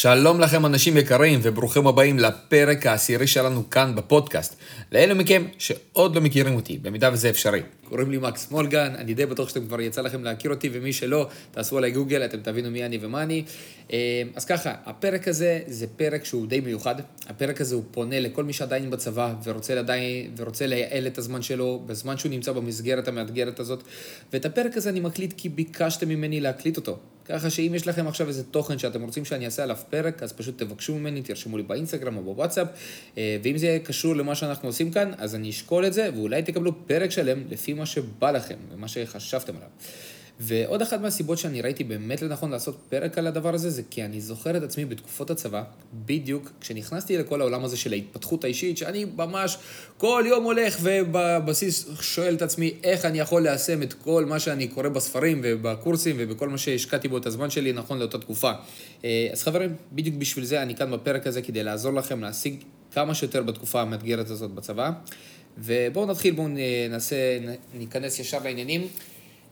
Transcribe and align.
שלום 0.00 0.40
לכם 0.40 0.66
אנשים 0.66 0.96
יקרים 0.96 1.40
וברוכים 1.42 1.86
הבאים 1.86 2.18
לפרק 2.18 2.86
העשירי 2.86 3.26
שלנו 3.26 3.70
כאן 3.70 3.94
בפודקאסט. 3.94 4.56
לאלו 4.92 5.16
מכם 5.16 5.44
שעוד 5.58 6.14
לא 6.14 6.20
מכירים 6.20 6.54
אותי, 6.54 6.78
במידה 6.78 7.10
וזה 7.12 7.30
אפשרי. 7.30 7.62
קוראים 7.88 8.10
לי 8.10 8.18
מקס 8.18 8.50
מולגן, 8.50 8.94
אני 8.98 9.14
די 9.14 9.26
בטוח 9.26 9.48
שאתם 9.48 9.66
כבר 9.66 9.80
יצא 9.80 10.00
לכם 10.00 10.24
להכיר 10.24 10.50
אותי, 10.50 10.70
ומי 10.72 10.92
שלא, 10.92 11.28
תעשו 11.50 11.78
עליי 11.78 11.90
גוגל, 11.90 12.24
אתם 12.24 12.40
תבינו 12.40 12.70
מי 12.70 12.84
אני 12.84 12.98
ומה 13.00 13.22
אני. 13.22 13.44
אה, 13.92 14.22
אז 14.34 14.44
ככה, 14.44 14.74
הפרק 14.86 15.28
הזה 15.28 15.60
זה 15.66 15.86
פרק 15.96 16.24
שהוא 16.24 16.46
די 16.46 16.60
מיוחד. 16.60 16.94
הפרק 17.26 17.60
הזה 17.60 17.74
הוא 17.74 17.84
פונה 17.90 18.20
לכל 18.20 18.44
מי 18.44 18.52
שעדיין 18.52 18.90
בצבא 18.90 19.34
ורוצה, 19.44 19.74
לדעי, 19.74 20.28
ורוצה 20.36 20.66
לייעל 20.66 21.06
את 21.06 21.18
הזמן 21.18 21.42
שלו 21.42 21.82
בזמן 21.86 22.16
שהוא 22.16 22.30
נמצא 22.30 22.52
במסגרת 22.52 23.08
המאתגרת 23.08 23.60
הזאת. 23.60 23.82
ואת 24.32 24.44
הפרק 24.44 24.76
הזה 24.76 24.90
אני 24.90 25.00
מקליט 25.00 25.34
כי 25.36 25.48
ביקשתם 25.48 26.08
ממני 26.08 26.40
להקליט 26.40 26.76
אותו. 26.76 26.98
ככה 27.28 27.50
שאם 27.50 27.72
יש 27.74 27.86
לכם 27.86 28.06
עכשיו 28.06 28.28
איזה 28.28 28.44
תוכן 28.44 28.78
שאתם 28.78 29.02
רוצים 29.02 29.24
שאני 29.24 29.44
אעשה 29.44 29.62
עליו 29.62 29.76
פרק, 29.90 30.22
אז 30.22 30.32
פשוט 30.32 30.58
תבקשו 30.58 30.94
ממני, 30.94 31.22
תרשמו 31.22 31.56
לי 31.56 31.62
באינסטגרם 31.62 32.16
או 32.16 32.22
בוואטסאפ, 32.22 32.68
אה, 33.18 33.36
ואם 33.42 33.58
זה 33.58 33.78
קשור 33.84 34.16
למה 34.16 34.34
שאנחנו 34.34 34.68
עושים 34.68 34.90
כאן, 34.90 35.12
אז 35.18 35.34
אני 35.34 35.50
אשקול 35.50 35.86
את 35.86 35.92
זה, 35.92 36.10
ואולי 36.14 36.42
תקבלו 36.42 36.86
פרק 36.86 37.10
שלם 37.10 37.38
לפי 37.50 37.72
מה 37.78 37.86
שבא 37.86 38.30
לכם 38.30 38.56
ומה 38.72 38.88
שחשבתם 38.88 39.56
עליו. 39.56 39.68
ועוד 40.40 40.82
אחת 40.82 41.00
מהסיבות 41.00 41.38
שאני 41.38 41.60
ראיתי 41.60 41.84
באמת 41.84 42.22
לנכון 42.22 42.50
לעשות 42.50 42.78
פרק 42.88 43.18
על 43.18 43.26
הדבר 43.26 43.54
הזה, 43.54 43.70
זה 43.70 43.82
כי 43.90 44.04
אני 44.04 44.20
זוכר 44.20 44.56
את 44.56 44.62
עצמי 44.62 44.84
בתקופות 44.84 45.30
הצבא, 45.30 45.62
בדיוק 46.06 46.50
כשנכנסתי 46.60 47.18
לכל 47.18 47.40
העולם 47.40 47.64
הזה 47.64 47.76
של 47.76 47.92
ההתפתחות 47.92 48.44
האישית, 48.44 48.78
שאני 48.78 49.04
ממש 49.16 49.58
כל 49.96 50.24
יום 50.26 50.44
הולך 50.44 50.78
ובבסיס 50.82 51.88
שואל 52.00 52.34
את 52.34 52.42
עצמי 52.42 52.74
איך 52.84 53.04
אני 53.04 53.20
יכול 53.20 53.42
ליישם 53.42 53.82
את 53.82 53.92
כל 53.92 54.24
מה 54.24 54.40
שאני 54.40 54.68
קורא 54.68 54.88
בספרים 54.88 55.40
ובקורסים 55.44 56.16
ובכל 56.18 56.48
מה 56.48 56.58
שהשקעתי 56.58 57.08
בו 57.08 57.18
את 57.18 57.26
הזמן 57.26 57.50
שלי 57.50 57.72
נכון 57.72 57.98
לאותה 57.98 58.18
תקופה. 58.18 58.52
אה, 59.04 59.28
אז 59.32 59.42
חברים, 59.42 59.74
בדיוק 59.92 60.16
בשביל 60.16 60.44
זה 60.44 60.62
אני 60.62 60.76
כאן 60.76 60.90
בפרק 60.90 61.26
הזה 61.26 61.42
כדי 61.42 61.62
לעזור 61.62 61.92
לכם 61.92 62.20
להשיג 62.20 62.56
כמה 62.92 63.14
שיותר 63.14 63.42
בתקופה 63.42 63.80
המאתגרת 63.80 64.30
הזאת 64.30 64.50
בצבא. 64.50 64.90
ובואו 65.58 66.06
נתחיל, 66.06 66.34
בואו 66.34 66.48
ננסה, 66.48 67.38
ניכנס 67.74 68.18
ישר 68.18 68.38
לעניינים. 68.44 68.88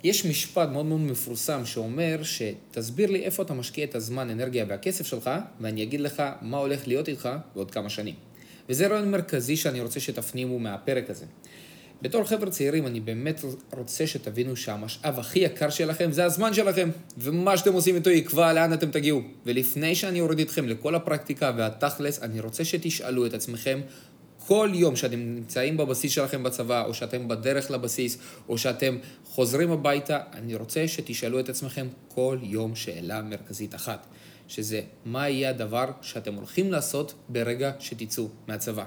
יש 0.05 0.27
משפט 0.27 0.69
מאוד 0.69 0.87
מאוד 0.87 1.01
מפורסם 1.01 1.65
שאומר 1.65 2.21
שתסביר 2.23 3.11
לי 3.11 3.23
איפה 3.23 3.43
אתה 3.43 3.55
משקיע 3.55 3.85
את 3.85 3.95
הזמן, 3.95 4.31
אנרגיה 4.31 4.65
והכסף 4.69 5.07
שלך, 5.07 5.31
ואני 5.61 5.83
אגיד 5.83 6.01
לך 6.01 6.23
מה 6.43 6.57
הולך 6.57 6.89
להיות 6.89 7.09
איתך 7.09 7.29
בעוד 7.55 7.71
כמה 7.71 7.91
שנים. 7.91 8.15
וזה 8.69 8.87
רעיון 8.87 9.11
מרכזי 9.11 9.57
שאני 9.57 9.81
רוצה 9.81 10.01
שתפנימו 10.01 10.59
מהפרק 10.59 11.11
הזה. 11.11 11.25
בתור 12.03 12.25
חבר'ה 12.25 12.51
צעירים, 12.51 12.87
אני 12.87 13.01
באמת 13.01 13.41
רוצה 13.73 14.07
שתבינו 14.07 14.57
שהמשאב 14.57 15.19
הכי 15.19 15.39
יקר 15.39 15.71
שלכם 15.71 16.13
זה 16.13 16.25
הזמן 16.25 16.55
שלכם, 16.55 16.91
ומה 17.19 17.57
שאתם 17.57 17.73
עושים 17.73 17.95
איתו 17.95 18.11
יקבע 18.11 18.53
לאן 18.53 18.73
אתם 18.73 18.91
תגיעו. 18.91 19.23
ולפני 19.47 19.95
שאני 19.95 20.21
אוריד 20.21 20.41
אתכם 20.41 20.69
לכל 20.69 20.95
הפרקטיקה 20.95 21.53
והתכלס, 21.57 22.23
אני 22.23 22.41
רוצה 22.41 22.65
שתשאלו 22.65 23.27
את 23.27 23.35
עצמכם 23.35 23.81
כל 24.47 24.71
יום 24.75 24.97
שאתם 24.97 25.19
נמצאים 25.19 25.77
בבסיס 25.77 26.13
שלכם 26.13 26.43
בצבא, 26.43 26.85
או 26.85 26.95
שאתם 26.95 27.29
בדרך 27.29 27.71
לבסיס, 27.71 28.19
או 28.49 28.59
שאתם 28.59 28.99
חוזרים 29.25 29.71
הביתה, 29.71 30.21
אני 30.33 30.55
רוצה 30.55 30.89
שתשאלו 30.89 31.41
את 31.41 31.49
עצמכם 31.49 31.87
כל 32.09 32.39
יום 32.43 32.75
שאלה 32.75 33.23
מרכזית 33.23 33.75
אחת, 33.75 34.07
שזה 34.49 34.81
מה 35.05 35.29
יהיה 35.29 35.51
הדבר 35.51 35.91
שאתם 36.03 36.35
הולכים 36.35 36.73
לעשות 36.73 37.15
ברגע 37.29 37.73
שתצאו 37.79 38.29
מהצבא. 38.49 38.85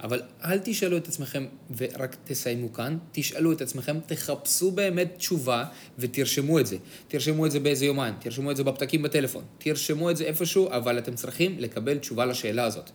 אבל 0.00 0.22
אל 0.44 0.58
תשאלו 0.58 0.96
את 0.96 1.08
עצמכם 1.08 1.46
ורק 1.76 2.16
תסיימו 2.24 2.72
כאן, 2.72 2.98
תשאלו 3.12 3.52
את 3.52 3.60
עצמכם, 3.60 3.98
תחפשו 4.06 4.70
באמת 4.70 5.14
תשובה 5.16 5.64
ותרשמו 5.98 6.60
את 6.60 6.66
זה. 6.66 6.76
תרשמו 7.08 7.46
את 7.46 7.50
זה 7.50 7.60
באיזה 7.60 7.86
יומן, 7.86 8.12
תרשמו 8.20 8.50
את 8.50 8.56
זה 8.56 8.64
בפתקים 8.64 9.02
בטלפון, 9.02 9.44
תרשמו 9.58 10.10
את 10.10 10.16
זה 10.16 10.24
איפשהו, 10.24 10.68
אבל 10.70 10.98
אתם 10.98 11.14
צריכים 11.14 11.58
לקבל 11.58 11.98
תשובה 11.98 12.26
לשאלה 12.26 12.64
הזאת. 12.64 12.90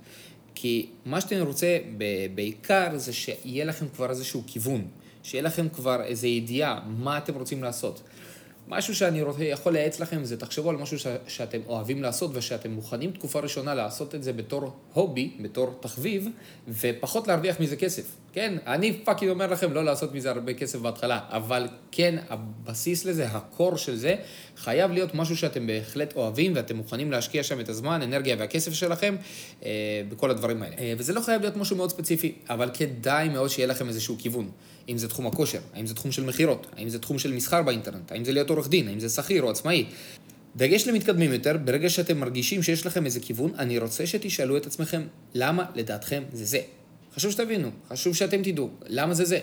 כי 0.63 0.89
מה 1.05 1.21
שאתם 1.21 1.41
רוצה 1.41 1.77
בעיקר 2.35 2.87
זה 2.95 3.13
שיהיה 3.13 3.65
לכם 3.65 3.85
כבר 3.95 4.09
איזשהו 4.09 4.43
כיוון, 4.47 4.87
שיהיה 5.23 5.41
לכם 5.41 5.69
כבר 5.69 6.03
איזו 6.03 6.27
ידיעה 6.27 6.79
מה 6.87 7.17
אתם 7.17 7.35
רוצים 7.35 7.63
לעשות. 7.63 8.01
משהו 8.67 8.95
שאני 8.95 9.21
רוצה, 9.21 9.43
יכול 9.43 9.73
לייעץ 9.73 9.99
לכם 9.99 10.25
זה 10.25 10.37
תחשבו 10.37 10.69
על 10.69 10.75
משהו 10.75 10.99
ש, 10.99 11.07
שאתם 11.27 11.59
אוהבים 11.67 12.01
לעשות 12.01 12.31
ושאתם 12.33 12.71
מוכנים 12.71 13.11
תקופה 13.11 13.39
ראשונה 13.39 13.73
לעשות 13.73 14.15
את 14.15 14.23
זה 14.23 14.33
בתור 14.33 14.73
הובי, 14.93 15.31
בתור 15.41 15.77
תחביב, 15.79 16.27
ופחות 16.67 17.27
להרוויח 17.27 17.59
מזה 17.59 17.75
כסף. 17.75 18.05
כן, 18.33 18.57
אני 18.67 18.93
fucking 19.03 19.31
אומר 19.31 19.47
לכם 19.47 19.73
לא 19.73 19.85
לעשות 19.85 20.13
מזה 20.13 20.29
הרבה 20.29 20.53
כסף 20.53 20.79
בהתחלה, 20.79 21.19
אבל 21.27 21.67
כן, 21.91 22.15
הבסיס 22.29 23.05
לזה, 23.05 23.25
ה 23.25 23.36
core 23.36 23.77
של 23.77 23.95
זה, 23.95 24.15
חייב 24.57 24.91
להיות 24.91 25.15
משהו 25.15 25.37
שאתם 25.37 25.67
בהחלט 25.67 26.15
אוהבים 26.15 26.51
ואתם 26.55 26.75
מוכנים 26.75 27.11
להשקיע 27.11 27.43
שם 27.43 27.59
את 27.59 27.69
הזמן, 27.69 28.01
אנרגיה 28.01 28.35
והכסף 28.39 28.73
שלכם 28.73 29.15
אה, 29.65 30.01
בכל 30.09 30.31
הדברים 30.31 30.63
האלה. 30.63 30.75
אה, 30.77 30.93
וזה 30.97 31.13
לא 31.13 31.21
חייב 31.21 31.41
להיות 31.41 31.57
משהו 31.57 31.75
מאוד 31.75 31.89
ספציפי, 31.89 32.35
אבל 32.49 32.69
כדאי 32.73 33.29
מאוד 33.29 33.49
שיהיה 33.49 33.67
לכם 33.67 33.87
איזשהו 33.87 34.15
כיוון. 34.19 34.49
אם 34.89 34.97
זה 34.97 35.07
תחום 35.07 35.27
הכושר, 35.27 35.59
האם 35.73 35.85
זה 35.85 35.95
תחום 35.95 36.11
של 36.11 36.23
מכירות, 36.23 36.67
האם 36.77 36.89
זה 36.89 36.99
תחום 36.99 37.19
של 37.19 37.33
מסחר 37.33 37.61
באינטרנט, 37.61 38.11
האם 38.11 38.25
זה 38.25 38.31
להיות 38.31 38.49
עורך 38.49 38.69
דין, 38.69 38.87
האם 38.87 38.99
זה 38.99 39.09
שכיר 39.09 39.43
או 39.43 39.49
עצמאי. 39.49 39.85
דגש 40.55 40.87
למתקדמים 40.87 41.33
יותר, 41.33 41.57
ברגע 41.65 41.89
שאתם 41.89 42.17
מרגישים 42.17 42.63
שיש 42.63 42.85
לכם 42.85 43.05
איזה 43.05 43.19
כיוון, 43.19 43.51
אני 43.57 43.77
רוצה 43.77 44.05
שתשאלו 44.05 44.57
את 44.57 44.65
עצמכם, 44.65 45.01
למה 45.33 45.65
לדעתכם 45.75 46.23
זה 46.33 46.45
זה? 46.45 46.59
חשוב 47.15 47.31
שתבינו, 47.31 47.69
חשוב 47.89 48.15
שאתם 48.15 48.43
תדעו, 48.43 48.69
למה 48.87 49.13
זה 49.13 49.25
זה? 49.25 49.39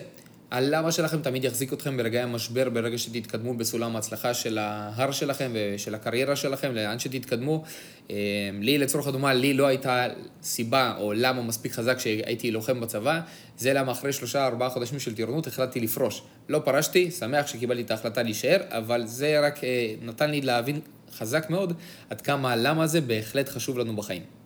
הלמה 0.51 0.91
שלכם 0.91 1.21
תמיד 1.21 1.43
יחזיק 1.43 1.73
אתכם 1.73 1.97
ברגעי 1.97 2.21
המשבר, 2.21 2.69
ברגע 2.69 2.97
שתתקדמו 2.97 3.53
בסולם 3.53 3.95
ההצלחה 3.95 4.33
של 4.33 4.57
ההר 4.57 5.11
שלכם 5.11 5.51
ושל 5.53 5.95
הקריירה 5.95 6.35
שלכם, 6.35 6.75
לאן 6.75 6.99
שתתקדמו. 6.99 7.63
אה, 8.09 8.15
לי, 8.61 8.77
לצורך 8.77 9.07
הדומה, 9.07 9.33
לי 9.33 9.53
לא 9.53 9.67
הייתה 9.67 10.07
סיבה 10.43 10.93
או 10.99 11.13
למה 11.13 11.41
מספיק 11.41 11.71
חזק 11.71 11.99
שהייתי 11.99 12.51
לוחם 12.51 12.81
בצבא, 12.81 13.21
זה 13.57 13.73
למה 13.73 13.91
אחרי 13.91 14.13
שלושה 14.13 14.45
ארבעה 14.45 14.69
חודשים 14.69 14.99
של 14.99 15.15
טירונות 15.15 15.47
החלטתי 15.47 15.79
לפרוש. 15.79 16.21
לא 16.49 16.59
פרשתי, 16.59 17.11
שמח 17.11 17.47
שקיבלתי 17.47 17.81
את 17.81 17.91
ההחלטה 17.91 18.23
להישאר, 18.23 18.57
אבל 18.69 19.07
זה 19.07 19.39
רק 19.39 19.63
אה, 19.63 19.93
נתן 20.01 20.31
לי 20.31 20.41
להבין 20.41 20.79
חזק 21.17 21.49
מאוד 21.49 21.73
עד 22.09 22.21
כמה 22.21 22.51
הלמה 22.51 22.83
הזה 22.83 23.01
בהחלט 23.01 23.49
חשוב 23.49 23.77
לנו 23.77 23.95
בחיים. 23.95 24.40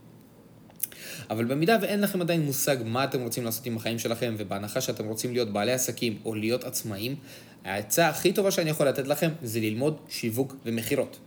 אבל 1.29 1.45
במידה 1.45 1.77
ואין 1.81 2.01
לכם 2.01 2.21
עדיין 2.21 2.41
מושג 2.41 2.77
מה 2.85 3.03
אתם 3.03 3.21
רוצים 3.21 3.45
לעשות 3.45 3.65
עם 3.65 3.77
החיים 3.77 3.99
שלכם, 3.99 4.35
ובהנחה 4.37 4.81
שאתם 4.81 5.05
רוצים 5.05 5.33
להיות 5.33 5.53
בעלי 5.53 5.71
עסקים 5.71 6.17
או 6.25 6.35
להיות 6.35 6.63
עצמאים, 6.63 7.15
העצה 7.65 8.09
הכי 8.09 8.33
טובה 8.33 8.51
שאני 8.51 8.69
יכול 8.69 8.87
לתת 8.87 9.07
לכם 9.07 9.29
זה 9.43 9.59
ללמוד 9.59 9.97
שיווק 10.09 10.55
ומכירות. 10.65 11.17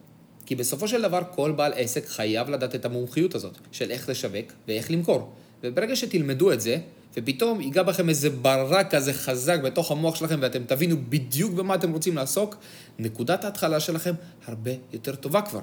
כי 0.46 0.54
בסופו 0.54 0.88
של 0.88 1.02
דבר 1.02 1.22
כל 1.34 1.52
בעל 1.52 1.72
עסק 1.76 2.06
חייב 2.06 2.50
לדעת 2.50 2.74
את 2.74 2.84
המומחיות 2.84 3.34
הזאת, 3.34 3.58
של 3.72 3.90
איך 3.90 4.08
לשווק 4.08 4.52
ואיך 4.68 4.90
למכור. 4.90 5.32
וברגע 5.62 5.96
שתלמדו 5.96 6.52
את 6.52 6.60
זה, 6.60 6.78
ופתאום 7.16 7.60
ייגע 7.60 7.82
בכם 7.82 8.08
איזה 8.08 8.30
ברק 8.30 8.94
כזה 8.94 9.12
חזק 9.12 9.60
בתוך 9.60 9.90
המוח 9.90 10.14
שלכם 10.14 10.38
ואתם 10.42 10.64
תבינו 10.64 10.96
בדיוק 11.08 11.52
במה 11.52 11.74
אתם 11.74 11.92
רוצים 11.92 12.16
לעסוק, 12.16 12.56
נקודת 12.98 13.44
ההתחלה 13.44 13.80
שלכם 13.80 14.14
הרבה 14.46 14.70
יותר 14.92 15.14
טובה 15.14 15.42
כבר. 15.42 15.60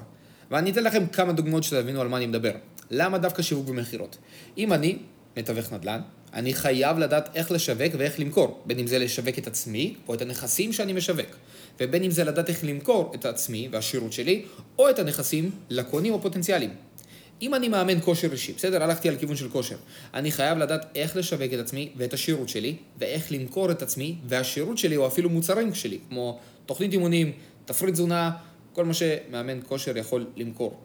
ואני 0.52 0.72
אתן 0.72 0.84
לכם 0.84 1.08
כמה 1.08 1.34
דוגמאות 1.34 1.64
שתבינו 1.64 2.02
על 2.02 2.08
מה 2.08 2.18
אני 2.18 2.28
מדבר. 2.28 2.52
למה 2.92 3.18
דווקא 3.18 3.42
שיווק 3.42 3.70
ומכירות? 3.70 4.18
אם 4.58 4.74
אני 4.74 4.98
מתווך 5.38 5.74
נדל"ן, 5.74 6.02
אני 6.34 6.54
חייב 6.54 6.98
לדעת 6.98 7.36
איך 7.36 7.52
לשווק 7.52 7.94
ואיך 7.98 8.20
למכור, 8.20 8.64
בין 8.66 8.80
אם 8.80 8.88
זה 8.88 9.00
לשווק 9.00 9.38
את 9.38 9.48
עצמי 9.48 9.96
או 10.08 10.14
את 10.14 10.22
הנכסים 10.22 10.74
שאני 10.74 10.94
משווק, 10.94 11.36
ובין 11.80 12.04
אם 12.04 12.12
זה 12.12 12.24
לדעת 12.24 12.50
איך 12.50 12.64
למכור 12.64 13.12
את 13.16 13.26
עצמי 13.26 13.70
והשירות 13.72 14.14
שלי, 14.14 14.46
או 14.80 14.90
את 14.90 15.00
הנכסים 15.00 15.52
לקונים 15.70 16.14
או 16.14 16.22
פוטנציאליים. 16.22 16.70
אם 17.42 17.56
אני 17.56 17.68
מאמן 17.68 18.02
כושר 18.02 18.32
אישי, 18.32 18.54
בסדר, 18.54 18.84
הלכתי 18.84 19.10
על 19.10 19.16
כיוון 19.16 19.36
של 19.36 19.50
כושר, 19.50 19.76
אני 20.14 20.32
חייב 20.32 20.58
לדעת 20.58 20.86
איך 20.96 21.16
לשווק 21.16 21.54
את 21.54 21.60
עצמי 21.60 21.90
ואת 21.98 22.14
השירות 22.14 22.50
שלי, 22.50 22.76
ואיך 23.00 23.32
למכור 23.32 23.72
את 23.72 23.82
עצמי 23.82 24.16
והשירות 24.28 24.78
שלי, 24.78 24.98
או 24.98 25.08
אפילו 25.08 25.30
מוצרים 25.30 25.74
שלי, 25.74 26.00
כמו 26.10 26.40
תוכנית 26.66 26.94
אימונים, 26.94 27.32
תפריט 27.66 27.94
תזונה, 27.94 28.32
כל 28.74 28.86
מה 28.86 28.94
שמאמן 28.94 29.60
כושר 29.68 29.98
יכול 29.98 30.26
למכור. 30.36 30.80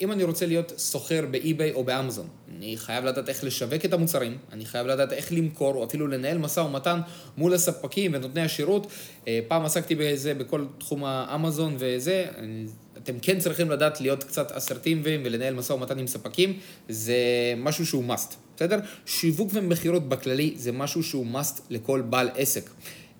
אם 0.00 0.12
אני 0.12 0.24
רוצה 0.24 0.46
להיות 0.46 0.72
סוחר 0.78 1.24
באי-ביי 1.30 1.72
או 1.72 1.84
באמזון, 1.84 2.28
אני 2.56 2.76
חייב 2.76 3.04
לדעת 3.04 3.28
איך 3.28 3.44
לשווק 3.44 3.84
את 3.84 3.92
המוצרים, 3.92 4.38
אני 4.52 4.64
חייב 4.64 4.86
לדעת 4.86 5.12
איך 5.12 5.32
למכור, 5.32 5.74
או 5.74 5.84
אפילו 5.84 6.06
לנהל 6.06 6.38
משא 6.38 6.60
ומתן 6.60 7.00
מול 7.36 7.54
הספקים 7.54 8.14
ונותני 8.14 8.40
השירות. 8.40 8.86
אה, 9.28 9.40
פעם 9.48 9.64
עסקתי 9.64 9.94
בזה 9.94 10.34
בכל 10.34 10.64
תחום 10.78 11.04
האמזון 11.04 11.76
וזה, 11.78 12.26
אתם 13.02 13.18
כן 13.22 13.38
צריכים 13.38 13.70
לדעת 13.70 14.00
להיות 14.00 14.24
קצת 14.24 14.52
אסרטיביים 14.52 15.22
ולנהל 15.24 15.54
משא 15.54 15.72
ומתן 15.72 15.98
עם 15.98 16.06
ספקים, 16.06 16.58
זה 16.88 17.14
משהו 17.56 17.86
שהוא 17.86 18.14
must, 18.14 18.34
בסדר? 18.56 18.78
שיווק 19.06 19.50
ומכירות 19.54 20.08
בכללי 20.08 20.54
זה 20.56 20.72
משהו 20.72 21.02
שהוא 21.02 21.26
must 21.34 21.60
לכל 21.70 22.00
בעל 22.00 22.30
עסק. 22.36 22.70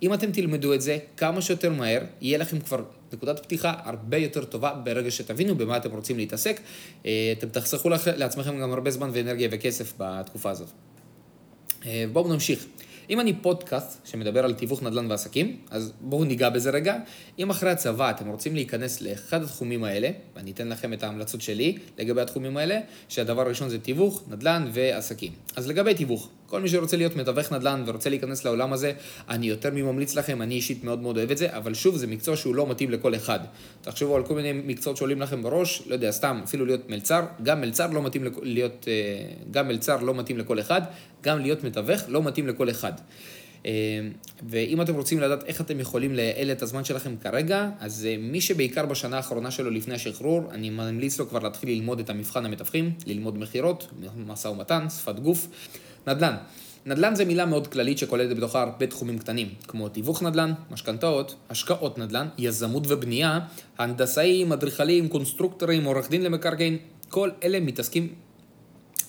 אם 0.02 0.14
אתם 0.14 0.32
תלמדו 0.32 0.74
את 0.74 0.80
זה 0.80 0.98
כמה 1.16 1.42
שיותר 1.42 1.72
מהר, 1.72 2.02
יהיה 2.20 2.38
לכם 2.38 2.60
כבר 2.60 2.82
נקודת 3.12 3.42
פתיחה 3.42 3.74
הרבה 3.84 4.16
יותר 4.16 4.44
טובה 4.44 4.74
ברגע 4.84 5.10
שתבינו 5.10 5.54
במה 5.54 5.76
אתם 5.76 5.90
רוצים 5.90 6.16
להתעסק. 6.16 6.60
אה, 7.06 7.32
אתם 7.38 7.48
תחסכו 7.48 7.88
לעצמכם 8.16 8.60
גם 8.60 8.72
הרבה 8.72 8.90
זמן 8.90 9.10
ואנרגיה 9.12 9.48
וכסף 9.52 9.92
בתקופה 9.98 10.50
הזאת. 10.50 10.68
אה, 11.86 12.04
בואו 12.12 12.32
נמשיך. 12.32 12.66
אם 13.10 13.20
אני 13.20 13.32
פודקאסט 13.32 14.06
שמדבר 14.06 14.44
על 14.44 14.54
תיווך 14.54 14.82
נדל"ן 14.82 15.10
ועסקים, 15.10 15.56
אז 15.70 15.92
בואו 16.00 16.24
ניגע 16.24 16.48
בזה 16.48 16.70
רגע. 16.70 16.96
אם 17.38 17.50
אחרי 17.50 17.70
הצבא 17.70 18.10
אתם 18.10 18.28
רוצים 18.28 18.54
להיכנס 18.54 19.00
לאחד 19.00 19.42
התחומים 19.42 19.84
האלה, 19.84 20.10
ואני 20.36 20.50
אתן 20.50 20.68
לכם 20.68 20.92
את 20.92 21.02
ההמלצות 21.02 21.40
שלי 21.40 21.78
לגבי 21.98 22.20
התחומים 22.20 22.56
האלה, 22.56 22.80
שהדבר 23.08 23.42
הראשון 23.42 23.68
זה 23.68 23.78
תיווך, 23.78 24.22
נדל"ן 24.28 24.70
ועסקים. 24.72 25.32
אז 25.56 25.68
לגבי 25.68 25.94
תיווך, 25.94 26.28
כל 26.50 26.60
מי 26.60 26.68
שרוצה 26.68 26.96
להיות 26.96 27.16
מתווך 27.16 27.52
נדל"ן 27.52 27.82
ורוצה 27.86 28.10
להיכנס 28.10 28.44
לעולם 28.44 28.72
הזה, 28.72 28.92
אני 29.28 29.48
יותר 29.48 29.70
מממליץ 29.72 30.14
לכם, 30.14 30.42
אני 30.42 30.54
אישית 30.54 30.84
מאוד 30.84 31.00
מאוד 31.02 31.16
אוהב 31.16 31.30
את 31.30 31.38
זה, 31.38 31.56
אבל 31.56 31.74
שוב, 31.74 31.96
זה 31.96 32.06
מקצוע 32.06 32.36
שהוא 32.36 32.54
לא 32.54 32.66
מתאים 32.66 32.90
לכל 32.90 33.14
אחד. 33.14 33.40
תחשבו 33.82 34.16
על 34.16 34.22
כל 34.22 34.34
מיני 34.34 34.52
מקצועות 34.52 34.96
שעולים 34.96 35.20
לכם 35.20 35.42
בראש, 35.42 35.82
לא 35.86 35.94
יודע, 35.94 36.10
סתם, 36.10 36.40
אפילו 36.44 36.66
להיות 36.66 36.90
מלצר, 36.90 37.22
גם 37.42 37.60
מלצר 37.60 37.86
לא 37.90 38.02
מתאים, 38.02 38.24
להיות, 38.42 38.88
אה, 38.88 38.92
גם 39.50 39.68
מלצר 39.68 39.96
לא 39.96 40.14
מתאים 40.14 40.38
לכל 40.38 40.60
אחד, 40.60 40.82
גם 41.22 41.38
להיות 41.38 41.64
מתווך 41.64 42.00
לא 42.08 42.22
מתאים 42.22 42.46
לכל 42.46 42.70
אחד. 42.70 42.92
אה, 43.66 43.72
ואם 44.48 44.82
אתם 44.82 44.94
רוצים 44.94 45.20
לדעת 45.20 45.44
איך 45.44 45.60
אתם 45.60 45.80
יכולים 45.80 46.14
לייעל 46.14 46.52
את 46.52 46.62
הזמן 46.62 46.84
שלכם 46.84 47.16
כרגע, 47.16 47.68
אז 47.80 48.06
אה, 48.10 48.16
מי 48.18 48.40
שבעיקר 48.40 48.86
בשנה 48.86 49.16
האחרונה 49.16 49.50
שלו 49.50 49.70
לפני 49.70 49.94
השחרור, 49.94 50.42
אני 50.50 50.70
ממליץ 50.70 51.18
לו 51.18 51.28
כבר 51.28 51.38
להתחיל 51.38 51.68
ללמוד 51.68 52.00
את 52.00 52.10
המבחן 52.10 52.46
המתווכים, 52.46 52.92
ללמוד 53.06 53.38
מכירות, 53.38 53.88
משא 54.26 54.48
ומתן, 54.48 54.86
שפת 54.88 55.18
גוף. 55.18 55.48
נדל"ן. 56.10 56.34
נדל"ן 56.86 57.14
זה 57.14 57.24
מילה 57.24 57.46
מאוד 57.46 57.66
כללית 57.66 57.98
שכוללת 57.98 58.36
בתוכה 58.36 58.62
הרבה 58.62 58.86
תחומים 58.86 59.18
קטנים, 59.18 59.48
כמו 59.68 59.88
תיווך 59.88 60.22
נדל"ן, 60.22 60.52
משכנתאות, 60.70 61.34
השקעות 61.50 61.98
נדל"ן, 61.98 62.28
יזמות 62.38 62.82
ובנייה, 62.88 63.38
הנדסאים, 63.78 64.52
אדריכלים, 64.52 65.08
קונסטרוקטורים, 65.08 65.84
עורך 65.84 66.10
דין 66.10 66.22
למקרקעין, 66.22 66.76
כל 67.08 67.30
אלה 67.44 67.60
מתעסקים 67.60 68.14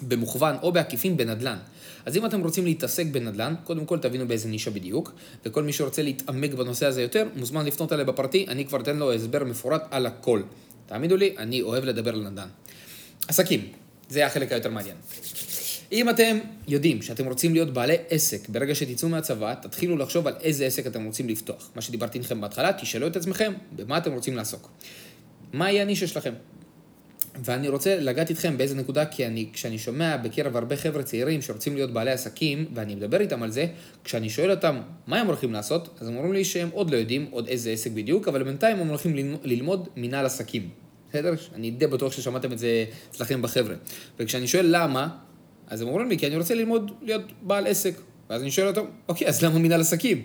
במכוון 0.02 0.56
או 0.62 0.71
בעקיפין 0.71 1.18
בנדל"ן. 1.18 1.57
אז 2.06 2.18
אם 2.18 2.25
אתם 2.25 2.42
רוצים 2.42 2.65
להתעסק 2.65 3.06
בנדל"ן, 3.06 3.56
קודם 3.63 3.86
כל 3.86 4.00
תבינו 4.00 4.27
באיזה 4.27 4.50
נישה 4.50 4.71
בדיוק, 4.71 5.13
וכל 5.45 5.63
מי 5.63 5.74
שרוצה 5.74 6.01
להתעמק 6.01 6.53
בנושא 6.53 6.86
הזה 6.86 7.01
יותר, 7.01 7.27
מוזמן 7.36 7.65
לפנות 7.65 7.94
אליי 7.94 8.06
בפרטי, 8.06 8.45
אני 8.48 8.65
כבר 8.65 8.81
אתן 8.81 8.98
לו 8.98 9.13
הסבר 9.13 9.44
מפורט 9.44 9.83
על 9.92 10.06
הכל. 10.06 10.42
תאמינו 10.86 11.15
לי, 11.18 11.36
אני 11.38 11.62
אוהב 11.62 11.86
לדבר 11.86 12.13
על 12.13 12.30
נדל"ן. 12.30 12.48
עסקים, 13.27 13.68
זה 14.09 14.25
החלק 14.25 14.51
היותר 14.51 14.69
מעניין. 14.69 14.95
אם 15.92 16.10
אתם 16.10 16.38
יודעים 16.68 17.02
שאתם 17.02 17.26
רוצים 17.26 17.54
להיות 17.54 17.74
בעלי 17.74 17.96
עסק 18.10 18.50
ברגע 18.50 18.76
שתצאו 18.76 19.10
מהצבא, 19.10 19.54
תתחילו 19.54 19.98
לחשוב 19.98 20.28
על 20.28 20.34
איזה 20.42 20.66
עסק 20.66 20.88
אתם 20.88 21.06
רוצים 21.06 21.30
לפתוח. 21.30 21.72
מה 21.76 21.82
שדיברתי 21.82 22.18
איתכם 22.18 22.42
בהתחלה, 22.42 22.74
תשאלו 22.74 23.08
את 23.08 23.16
עצמכם 23.16 23.54
במה 23.76 23.98
אתם 23.98 24.14
רוצים 24.14 24.36
לעסוק. 24.36 24.70
מה 25.54 25.72
יהיה 25.72 25.82
הנישה 25.82 26.08
שלכם? 26.08 26.34
ואני 27.46 27.70
רוצה 27.70 28.00
לגעת 28.00 28.30
איתכם 28.30 28.58
באיזה 28.58 28.76
נקודה, 28.76 29.06
כי 29.06 29.26
אני, 29.26 29.50
כשאני 29.54 29.78
שומע 29.78 30.18
בקרב 30.18 30.58
הרבה 30.58 30.76
חבר'ה 30.76 31.04
צעירים 31.04 31.42
שרוצים 31.42 31.76
להיות 31.76 31.92
בעלי 31.92 32.12
עסקים, 32.12 32.66
ואני 32.74 32.96
מדבר 32.96 33.22
איתם 33.22 33.44
על 33.44 33.52
זה, 33.52 33.66
כשאני 34.04 34.30
שואל 34.30 34.52
אותם 34.52 34.82
מה 35.08 35.20
הם 35.20 35.28
הולכים 35.28 35.54
לעשות, 35.54 35.98
אז 36.02 36.08
הם 36.08 36.16
אומרים 36.16 36.34
לי 36.34 36.46
שהם 36.46 36.70
עוד 36.74 36.90
לא 36.92 36.98
יודעים 36.98 37.28
עוד 37.32 37.48
איזה 37.48 37.72
עסק 37.72 37.92
בדיוק, 37.92 38.28
אבל 38.28 38.44
בינתיים 38.44 38.80
הם 38.80 38.88
הולכים 38.88 39.16
ללמוד 39.44 39.88
מנהל 39.96 40.26
עסקים. 40.26 40.70
בסדר? 41.10 41.34
אני 41.56 41.72
די 41.72 41.88
בטוח 41.88 42.12
ששמעתם 42.12 42.52
את 42.52 42.60
זה 42.60 42.86
אצלכם 43.12 43.42
בחבר'ה. 43.42 43.76
וכשאני 44.20 44.48
שואל 44.48 44.66
למה, 44.70 45.08
אז 45.72 45.82
הם 45.82 45.88
אומרים 45.88 46.10
לי, 46.10 46.18
כי 46.18 46.28
אני 46.28 46.38
רוצה 46.38 46.56
ללמוד 46.56 46.92
להיות 47.02 47.22
בעל 47.42 47.68
עסק. 47.68 47.94
ואז 48.30 48.42
אני 48.42 48.52
שואל 48.52 48.68
אותם, 48.68 48.82
אוקיי, 49.08 49.28
אז 49.28 49.44
למה 49.44 49.60
מנהל 49.60 49.82
עסקים? 49.82 50.18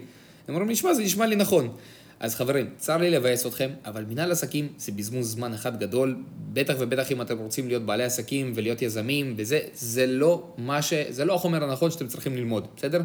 הם 0.49 0.55
אומרים 0.55 0.69
לי, 0.69 0.77
שמע, 0.77 0.95
זה 0.95 1.03
נשמע 1.03 1.27
לי 1.27 1.37
נכון. 1.37 1.73
אז 2.21 2.35
חברים, 2.35 2.71
צר 2.77 2.97
לי 2.97 3.11
לבאס 3.11 3.47
אתכם, 3.47 3.71
אבל 3.85 4.05
מנהל 4.09 4.33
עסקים 4.33 4.69
זה 4.79 4.93
בזבוז 4.93 5.33
זמן 5.33 5.55
אחד 5.55 5.81
גדול, 5.81 6.17
בטח 6.53 6.75
ובטח 6.79 7.13
אם 7.13 7.23
אתם 7.23 7.39
רוצים 7.39 7.69
להיות 7.69 7.83
בעלי 7.83 8.05
עסקים 8.05 8.53
ולהיות 8.55 8.83
יזמים, 8.83 9.35
וזה, 9.37 9.61
זה 9.75 10.07
לא 10.07 10.55
מה 10.59 10.83
ש... 10.83 10.93
זה 11.09 11.25
לא 11.25 11.35
החומר 11.35 11.65
הנכון 11.65 11.91
שאתם 11.91 12.07
צריכים 12.07 12.37
ללמוד, 12.37 12.67
בסדר? 12.77 13.01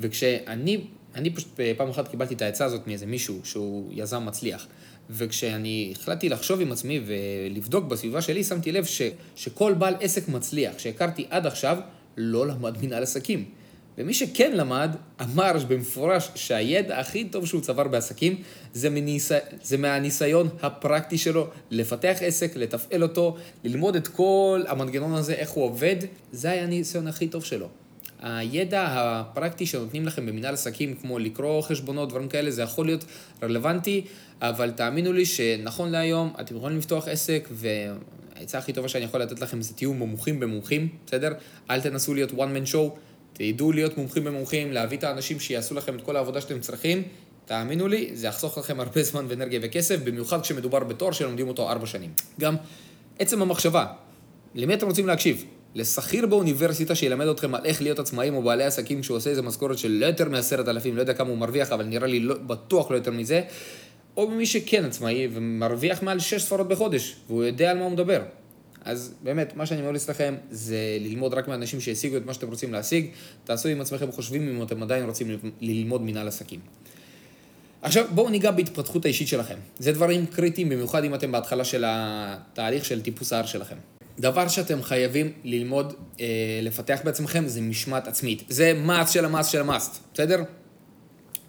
וכשאני, 0.00 0.84
אני 1.14 1.30
פשוט 1.30 1.60
פעם 1.76 1.90
אחת 1.90 2.08
קיבלתי 2.08 2.34
את 2.34 2.42
העצה 2.42 2.64
הזאת 2.64 2.86
מאיזה 2.86 3.06
מישהו 3.06 3.40
שהוא 3.44 3.90
יזם 3.92 4.26
מצליח. 4.26 4.66
וכשאני 5.10 5.94
החלטתי 5.96 6.28
לחשוב 6.28 6.60
עם 6.60 6.72
עצמי 6.72 7.00
ולבדוק 7.06 7.84
בסביבה 7.84 8.22
שלי, 8.22 8.44
שמתי 8.44 8.72
לב 8.72 8.84
ש, 8.84 9.02
שכל 9.36 9.74
בעל 9.74 9.94
עסק 10.00 10.28
מצליח 10.28 10.78
שהכרתי 10.78 11.26
עד 11.30 11.46
עכשיו, 11.46 11.78
לא 12.16 12.46
למד 12.46 12.84
מנהל 12.84 13.02
עסקים. 13.02 13.44
ומי 13.98 14.14
שכן 14.14 14.56
למד, 14.56 14.96
אמר 15.22 15.52
במפורש 15.68 16.28
שהידע 16.34 16.98
הכי 16.98 17.24
טוב 17.24 17.46
שהוא 17.46 17.60
צבר 17.60 17.88
בעסקים 17.88 18.42
זה, 18.72 18.90
מניס... 18.90 19.32
זה 19.62 19.76
מהניסיון 19.76 20.48
הפרקטי 20.62 21.18
שלו 21.18 21.48
לפתח 21.70 22.16
עסק, 22.20 22.56
לתפעל 22.56 23.02
אותו, 23.02 23.36
ללמוד 23.64 23.96
את 23.96 24.08
כל 24.08 24.62
המנגנון 24.68 25.14
הזה, 25.14 25.32
איך 25.32 25.50
הוא 25.50 25.64
עובד, 25.64 25.96
זה 26.32 26.50
היה 26.50 26.62
הניסיון 26.62 27.06
הכי 27.06 27.28
טוב 27.28 27.44
שלו. 27.44 27.68
הידע 28.22 28.86
הפרקטי 28.90 29.66
שנותנים 29.66 30.06
לכם 30.06 30.26
במנהל 30.26 30.54
עסקים, 30.54 30.94
כמו 30.94 31.18
לקרוא 31.18 31.62
חשבונות, 31.62 32.08
דברים 32.08 32.28
כאלה, 32.28 32.50
זה 32.50 32.62
יכול 32.62 32.86
להיות 32.86 33.04
רלוונטי, 33.42 34.04
אבל 34.40 34.70
תאמינו 34.70 35.12
לי 35.12 35.26
שנכון 35.26 35.90
להיום, 35.90 36.32
אתם 36.40 36.56
יכולים 36.56 36.78
לפתוח 36.78 37.08
עסק, 37.08 37.48
והעצה 37.50 38.58
הכי 38.58 38.72
טובה 38.72 38.88
שאני 38.88 39.04
יכול 39.04 39.22
לתת 39.22 39.40
לכם 39.40 39.62
זה 39.62 39.74
תהיו 39.74 39.94
מומחים 39.94 40.40
במומחים, 40.40 40.88
בסדר? 41.06 41.32
אל 41.70 41.80
תנסו 41.80 42.14
להיות 42.14 42.30
one 42.30 42.34
man 42.34 42.72
show, 42.72 42.98
תדעו 43.32 43.72
להיות 43.72 43.98
מומחים 43.98 44.24
במומחים, 44.24 44.72
להביא 44.72 44.98
את 44.98 45.04
האנשים 45.04 45.40
שיעשו 45.40 45.74
לכם 45.74 45.96
את 45.96 46.02
כל 46.02 46.16
העבודה 46.16 46.40
שאתם 46.40 46.60
צריכים. 46.60 47.02
תאמינו 47.44 47.88
לי, 47.88 48.10
זה 48.14 48.26
יחסוך 48.26 48.58
לכם 48.58 48.80
הרבה 48.80 49.02
זמן 49.02 49.24
ואנרגיה 49.28 49.60
וכסף, 49.62 49.98
במיוחד 50.04 50.40
כשמדובר 50.40 50.78
בתואר 50.78 51.12
שלומדים 51.12 51.48
אותו 51.48 51.70
ארבע 51.70 51.86
שנים. 51.86 52.10
גם 52.40 52.56
עצם 53.18 53.42
המחשבה, 53.42 53.86
למי 54.54 54.74
אתם 54.74 54.86
רוצים 54.86 55.06
להקשיב? 55.06 55.44
לשכיר 55.74 56.26
באוניברסיטה 56.26 56.94
שילמד 56.94 57.26
אתכם 57.26 57.54
על 57.54 57.64
איך 57.64 57.82
להיות 57.82 57.98
עצמאים 57.98 58.34
או 58.34 58.42
בעלי 58.42 58.64
עסקים 58.64 59.00
כשהוא 59.00 59.16
עושה 59.16 59.30
איזה 59.30 59.42
משכורת 59.42 59.78
של 59.78 59.90
לא 59.90 60.06
יותר 60.06 60.28
מעשרת 60.28 60.68
אלפים, 60.68 60.96
לא 60.96 61.00
יודע 61.00 61.14
כמה 61.14 61.28
הוא 61.28 61.38
מרוויח, 61.38 61.72
אבל 61.72 61.84
נראה 61.84 62.06
לי 62.06 62.20
לא, 62.20 62.34
בטוח 62.34 62.90
לא 62.90 62.96
יותר 62.96 63.10
מזה, 63.10 63.42
או 64.16 64.30
במי 64.30 64.46
שכן 64.46 64.84
עצמאי 64.84 65.28
ומרוויח 65.32 66.02
מעל 66.02 66.18
שש 66.18 66.42
ספרות 66.42 66.68
בחודש, 66.68 67.16
והוא 67.26 67.44
יודע 67.44 67.70
על 67.70 67.78
מה 67.78 67.84
הוא 67.84 67.92
מדבר. 67.92 68.22
אז 68.84 69.14
באמת, 69.22 69.56
מה 69.56 69.66
שאני 69.66 69.82
ממליץ 69.82 70.10
לכם 70.10 70.34
זה 70.50 70.76
ללמוד 71.00 71.34
רק 71.34 71.48
מאנשים 71.48 71.80
שהשיגו 71.80 72.16
את 72.16 72.26
מה 72.26 72.34
שאתם 72.34 72.48
רוצים 72.48 72.72
להשיג, 72.72 73.06
תעשו 73.44 73.68
עם 73.68 73.80
עצמכם 73.80 74.12
חושבים 74.12 74.48
אם 74.48 74.62
אתם 74.62 74.82
עדיין 74.82 75.04
רוצים 75.04 75.38
ללמוד 75.60 76.02
מנהל 76.02 76.28
עסקים. 76.28 76.60
עכשיו 77.82 78.04
בואו 78.14 78.30
ניגע 78.30 78.50
בהתפתחות 78.50 79.04
האישית 79.04 79.28
שלכם. 79.28 79.56
זה 79.78 79.92
דברים 79.92 80.26
קריטיים, 80.26 80.68
במיוחד 80.68 81.04
אם 81.04 81.14
אתם 81.14 81.32
בהתחלה 81.32 81.64
של 81.64 81.84
התהליך 81.86 82.84
של 82.84 83.02
טיפוס 83.02 83.32
ההר 83.32 83.46
שלכם. 83.46 83.76
דבר 84.18 84.48
שאתם 84.48 84.82
חייבים 84.82 85.32
ללמוד 85.44 85.94
אה, 86.20 86.26
לפתח 86.62 87.00
בעצמכם 87.04 87.44
זה 87.46 87.60
משמעת 87.60 88.08
עצמית. 88.08 88.42
זה 88.48 88.72
must 88.74 89.10
של 89.10 89.24
ה 89.24 89.28
must 89.28 89.46
של 89.46 89.60
ה 89.60 89.66
must, 89.66 89.98
בסדר? 90.14 90.42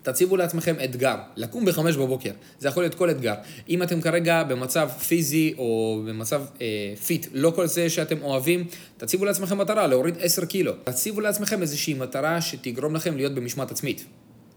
תציבו 0.03 0.37
לעצמכם 0.37 0.75
אתגר, 0.83 1.15
לקום 1.35 1.65
בחמש 1.65 1.95
בבוקר, 1.95 2.31
זה 2.59 2.67
יכול 2.67 2.83
להיות 2.83 2.95
כל 2.95 3.09
אתגר. 3.09 3.33
אם 3.69 3.83
אתם 3.83 4.01
כרגע 4.01 4.43
במצב 4.43 4.89
פיזי 5.07 5.53
או 5.57 6.01
במצב 6.07 6.43
אה, 6.61 6.93
fit, 7.05 7.27
לא 7.33 7.51
כל 7.55 7.67
זה 7.67 7.89
שאתם 7.89 8.21
אוהבים, 8.21 8.67
תציבו 8.97 9.25
לעצמכם 9.25 9.57
מטרה, 9.57 9.87
להוריד 9.87 10.15
עשר 10.19 10.45
קילו. 10.45 10.73
תציבו 10.83 11.21
לעצמכם 11.21 11.61
איזושהי 11.61 11.93
מטרה 11.93 12.41
שתגרום 12.41 12.95
לכם 12.95 13.17
להיות 13.17 13.33
במשמעת 13.35 13.71
עצמית. 13.71 14.05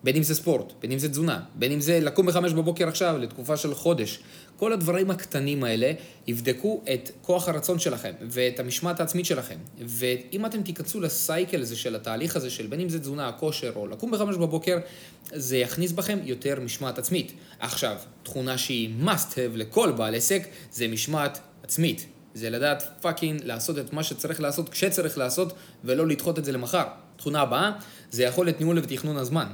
בין 0.04 0.16
אם 0.16 0.22
זה 0.22 0.34
ספורט, 0.34 0.72
בין 0.80 0.92
אם 0.92 0.98
זה 0.98 1.08
תזונה, 1.08 1.40
בין 1.54 1.72
אם 1.72 1.80
זה 1.80 2.00
לקום 2.00 2.26
בחמש 2.26 2.52
בבוקר 2.52 2.88
עכשיו 2.88 3.18
לתקופה 3.18 3.56
של 3.56 3.74
חודש. 3.74 4.18
כל 4.56 4.72
הדברים 4.72 5.10
הקטנים 5.10 5.64
האלה 5.64 5.92
יבדקו 6.26 6.82
את 6.94 7.10
כוח 7.22 7.48
הרצון 7.48 7.78
שלכם 7.78 8.12
ואת 8.30 8.60
המשמעת 8.60 9.00
העצמית 9.00 9.26
שלכם. 9.26 9.56
ואם 9.80 10.46
אתם 10.46 10.62
תיכנסו 10.62 11.00
ל 11.00 11.10
cycle 11.10 11.60
הזה 11.60 11.76
של 11.76 11.94
התהליך 11.94 12.36
הזה 12.36 12.50
של 12.50 12.66
בין 12.66 12.80
אם 12.80 12.88
זה 12.88 13.00
תזונה, 13.00 13.32
כושר 13.32 13.72
או 13.76 13.86
לקום 13.86 14.10
בחמש 14.10 14.36
בבוקר, 14.36 14.78
זה 15.32 15.56
יכניס 15.56 15.92
בכם 15.92 16.18
יותר 16.24 16.60
משמעת 16.60 16.98
עצמית. 16.98 17.32
עכשיו, 17.60 17.96
תכונה 18.22 18.58
שהיא 18.58 18.90
must 19.04 19.32
have 19.32 19.56
לכל 19.56 19.92
בעל 19.92 20.14
עסק, 20.14 20.42
זה 20.72 20.88
משמעת 20.88 21.40
עצמית. 21.62 22.06
זה 22.34 22.50
לדעת 22.50 22.82
fucking 23.00 23.44
לעשות 23.44 23.78
את 23.78 23.92
מה 23.92 24.02
שצריך 24.02 24.40
לעשות 24.40 24.68
כשצריך 24.68 25.18
לעשות 25.18 25.52
ולא 25.84 26.06
לדחות 26.06 26.38
את 26.38 26.44
זה 26.44 26.52
למחר. 26.52 26.84
תכונה 27.16 27.40
הבאה, 27.40 27.72
זה 28.10 28.22
יכולת 28.22 28.60
ניהול 28.60 28.78
ותכנון 28.78 29.16
הזמן. 29.16 29.46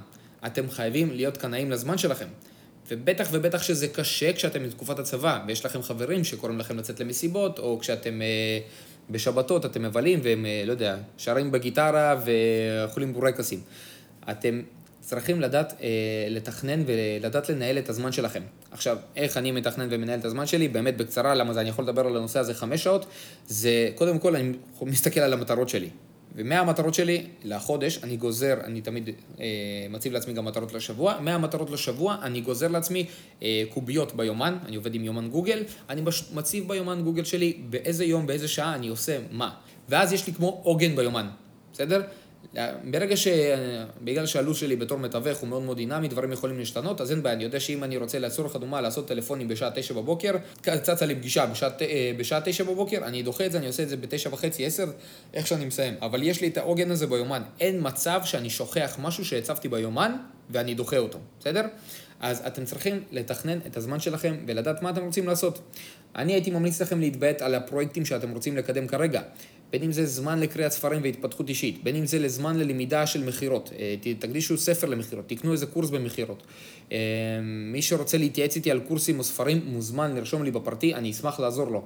אתם 0.46 0.70
חייבים 0.70 1.10
להיות 1.10 1.36
קנאים 1.36 1.70
לזמן 1.70 1.98
שלכם. 1.98 2.26
ובטח 2.88 3.28
ובטח 3.32 3.62
שזה 3.62 3.88
קשה 3.88 4.32
כשאתם 4.32 4.62
בתקופת 4.64 4.98
הצבא, 4.98 5.40
ויש 5.46 5.64
לכם 5.64 5.82
חברים 5.82 6.24
שקוראים 6.24 6.58
לכם 6.58 6.78
לצאת 6.78 7.00
למסיבות, 7.00 7.58
או 7.58 7.78
כשאתם 7.80 8.22
אה, 8.22 8.58
בשבתות 9.10 9.66
אתם 9.66 9.82
מבלים 9.82 10.20
והם, 10.22 10.46
אה, 10.46 10.62
לא 10.66 10.72
יודע, 10.72 10.96
שרים 11.16 11.52
בגיטרה 11.52 12.16
ואוכלים 12.24 13.12
בורקסים. 13.12 13.60
אתם 14.30 14.62
צריכים 15.00 15.40
לדעת 15.40 15.72
אה, 15.82 15.88
לתכנן 16.28 16.82
ולדעת 16.86 17.48
לנהל 17.48 17.78
את 17.78 17.88
הזמן 17.88 18.12
שלכם. 18.12 18.42
עכשיו, 18.70 18.98
איך 19.16 19.36
אני 19.36 19.52
מתכנן 19.52 19.88
ומנהל 19.90 20.18
את 20.18 20.24
הזמן 20.24 20.46
שלי? 20.46 20.68
באמת 20.68 20.96
בקצרה, 20.96 21.34
למה 21.34 21.52
זה 21.52 21.60
אני 21.60 21.68
יכול 21.68 21.84
לדבר 21.84 22.06
על 22.06 22.16
הנושא 22.16 22.38
הזה 22.38 22.54
חמש 22.54 22.84
שעות? 22.84 23.06
זה 23.46 23.90
קודם 23.94 24.18
כל 24.18 24.36
אני 24.36 24.52
מסתכל 24.82 25.20
על 25.20 25.32
המטרות 25.32 25.68
שלי. 25.68 25.88
ומהמטרות 26.36 26.94
שלי 26.94 27.26
לחודש, 27.44 27.98
אני 28.02 28.16
גוזר, 28.16 28.54
אני 28.64 28.80
תמיד 28.80 29.10
אה, 29.40 29.44
מציב 29.90 30.12
לעצמי 30.12 30.32
גם 30.32 30.44
מטרות 30.44 30.72
לשבוע, 30.72 31.20
מהמטרות 31.20 31.70
לשבוע 31.70 32.16
אני 32.22 32.40
גוזר 32.40 32.68
לעצמי 32.68 33.06
אה, 33.42 33.62
קוביות 33.68 34.16
ביומן, 34.16 34.58
אני 34.66 34.76
עובד 34.76 34.94
עם 34.94 35.04
יומן 35.04 35.28
גוגל, 35.28 35.62
אני 35.88 36.02
מציב 36.34 36.68
ביומן 36.68 37.02
גוגל 37.02 37.24
שלי 37.24 37.52
באיזה 37.70 38.04
יום, 38.04 38.26
באיזה 38.26 38.48
שעה 38.48 38.74
אני 38.74 38.88
עושה 38.88 39.18
מה. 39.30 39.50
ואז 39.88 40.12
יש 40.12 40.26
לי 40.26 40.32
כמו 40.32 40.60
עוגן 40.64 40.96
ביומן, 40.96 41.26
בסדר? 41.72 42.02
ברגע 42.84 43.16
ש... 43.16 43.28
בגלל 44.04 44.26
שהלו"ז 44.26 44.56
שלי 44.56 44.76
בתור 44.76 44.98
מתווך 44.98 45.38
הוא 45.38 45.48
מאוד 45.48 45.62
מאוד 45.62 45.76
דינמי, 45.76 46.08
דברים 46.08 46.32
יכולים 46.32 46.58
להשתנות, 46.58 47.00
אז 47.00 47.10
אין 47.10 47.22
בעיה, 47.22 47.34
אני 47.36 47.44
יודע 47.44 47.60
שאם 47.60 47.84
אני 47.84 47.96
רוצה 47.96 48.18
לצורך 48.18 48.56
הדוגמה 48.56 48.80
לעשות 48.80 49.08
טלפונים 49.08 49.48
בשעה 49.48 49.70
תשע 49.74 49.94
בבוקר, 49.94 50.32
צצה 50.62 51.06
לי 51.06 51.14
פגישה 51.14 51.44
אה, 51.80 52.12
בשעה 52.16 52.40
תשע 52.44 52.64
בבוקר, 52.64 52.98
אני 53.04 53.22
דוחה 53.22 53.46
את 53.46 53.52
זה, 53.52 53.58
אני 53.58 53.66
עושה 53.66 53.82
את 53.82 53.88
זה 53.88 53.96
בתשע 53.96 54.30
וחצי, 54.32 54.66
עשר, 54.66 54.86
איך 55.34 55.46
שאני 55.46 55.64
מסיים. 55.64 55.94
אבל 56.00 56.22
יש 56.22 56.40
לי 56.40 56.48
את 56.48 56.56
העוגן 56.56 56.90
הזה 56.90 57.06
ביומן. 57.06 57.42
אין 57.60 57.78
מצב 57.82 58.20
שאני 58.24 58.50
שוכח 58.50 58.96
משהו 59.02 59.24
שהצבתי 59.24 59.68
ביומן 59.68 60.16
ואני 60.50 60.74
דוחה 60.74 60.98
אותו, 60.98 61.18
בסדר? 61.40 61.62
אז 62.20 62.42
אתם 62.46 62.64
צריכים 62.64 63.02
לתכנן 63.10 63.58
את 63.66 63.76
הזמן 63.76 64.00
שלכם 64.00 64.36
ולדעת 64.46 64.82
מה 64.82 64.90
אתם 64.90 65.04
רוצים 65.04 65.26
לעשות. 65.26 65.58
אני 66.16 66.32
הייתי 66.32 66.50
ממליץ 66.50 66.82
לכם 66.82 67.00
להתביית 67.00 67.42
על 67.42 67.54
הפרויקטים 67.54 68.04
שאתם 68.04 68.30
רוצים 68.30 68.56
לקדם 68.56 68.86
כרגע. 68.86 69.22
בין 69.72 69.82
אם 69.82 69.92
זה 69.92 70.06
זמן 70.06 70.40
לקריאת 70.40 70.72
ספרים 70.72 71.02
והתפתחות 71.02 71.48
אישית, 71.48 71.84
בין 71.84 71.96
אם 71.96 72.06
זה 72.06 72.18
לזמן 72.18 72.58
ללמידה 72.58 73.06
של 73.06 73.24
מכירות, 73.24 73.72
אה, 73.78 73.94
תקדישו 74.18 74.58
ספר 74.58 74.86
למכירות, 74.86 75.28
תקנו 75.28 75.52
איזה 75.52 75.66
קורס 75.66 75.90
במכירות. 75.90 76.42
אה, 76.92 76.98
מי 77.42 77.82
שרוצה 77.82 78.18
להתייעץ 78.18 78.56
איתי 78.56 78.70
על 78.70 78.80
קורסים 78.80 79.18
או 79.18 79.24
ספרים, 79.24 79.62
מוזמן 79.66 80.14
לרשום 80.16 80.42
לי 80.42 80.50
בפרטי, 80.50 80.94
אני 80.94 81.10
אשמח 81.10 81.40
לעזור 81.40 81.70
לו. 81.70 81.84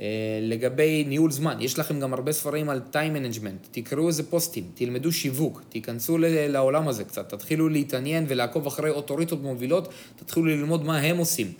אה, 0.00 0.06
לגבי 0.42 1.04
ניהול 1.08 1.30
זמן, 1.30 1.56
יש 1.60 1.78
לכם 1.78 2.00
גם 2.00 2.14
הרבה 2.14 2.32
ספרים 2.32 2.70
על 2.70 2.80
time 2.92 3.16
management, 3.16 3.68
תקראו 3.70 4.08
איזה 4.08 4.22
פוסטים, 4.22 4.64
תלמדו 4.74 5.12
שיווק, 5.12 5.62
תיכנסו 5.68 6.18
לעולם 6.48 6.88
הזה 6.88 7.04
קצת, 7.04 7.28
תתחילו 7.28 7.68
להתעניין 7.68 8.24
ולעקוב 8.28 8.66
אחרי 8.66 8.90
אוטוריטות 8.90 9.42
מובילות, 9.42 9.92
תתחילו 10.16 10.46
ללמוד 10.46 10.84
מה 10.84 10.98
הם 10.98 11.18
עושים. 11.18 11.52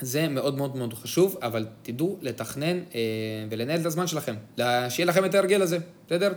זה 0.00 0.28
מאוד 0.28 0.56
מאוד 0.56 0.76
מאוד 0.76 0.94
חשוב, 0.94 1.36
אבל 1.42 1.66
תדעו 1.82 2.18
לתכנן 2.22 2.78
אה, 2.78 3.00
ולנהל 3.50 3.80
את 3.80 3.86
הזמן 3.86 4.06
שלכם, 4.06 4.34
שיהיה 4.88 5.06
לכם 5.06 5.24
את 5.24 5.34
ההרגל 5.34 5.62
הזה, 5.62 5.78
בסדר? 6.06 6.32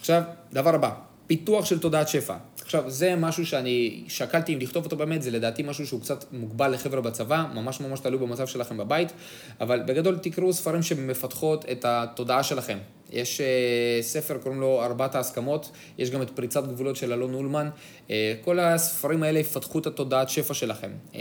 עכשיו, 0.00 0.22
דבר 0.52 0.74
הבא, 0.74 0.90
פיתוח 1.26 1.64
של 1.64 1.78
תודעת 1.78 2.08
שפע. 2.08 2.36
עכשיו, 2.68 2.90
זה 2.90 3.16
משהו 3.16 3.46
שאני 3.46 4.04
שקלתי 4.08 4.54
אם 4.54 4.58
לכתוב 4.58 4.84
אותו 4.84 4.96
באמת, 4.96 5.22
זה 5.22 5.30
לדעתי 5.30 5.62
משהו 5.62 5.86
שהוא 5.86 6.00
קצת 6.00 6.24
מוגבל 6.32 6.68
לחבר'ה 6.74 7.00
בצבא, 7.00 7.44
ממש 7.54 7.80
ממש 7.80 8.00
תלוי 8.00 8.18
במצב 8.18 8.46
שלכם 8.46 8.76
בבית, 8.76 9.12
אבל 9.60 9.82
בגדול 9.86 10.18
תקראו 10.18 10.52
ספרים 10.52 10.82
שמפתחות 10.82 11.64
את 11.72 11.84
התודעה 11.84 12.42
שלכם. 12.42 12.78
יש 13.10 13.40
uh, 13.40 14.02
ספר, 14.02 14.38
קוראים 14.38 14.60
לו 14.60 14.82
ארבעת 14.84 15.14
ההסכמות, 15.14 15.70
יש 15.98 16.10
גם 16.10 16.22
את 16.22 16.30
פריצת 16.30 16.64
גבולות 16.64 16.96
של 16.96 17.12
אלון 17.12 17.34
אולמן. 17.34 17.70
Uh, 18.06 18.10
כל 18.44 18.60
הספרים 18.60 19.22
האלה 19.22 19.38
יפתחו 19.38 19.78
את 19.78 19.86
התודעת 19.86 20.28
שפע 20.28 20.54
שלכם. 20.54 20.90
Uh, 21.12 21.16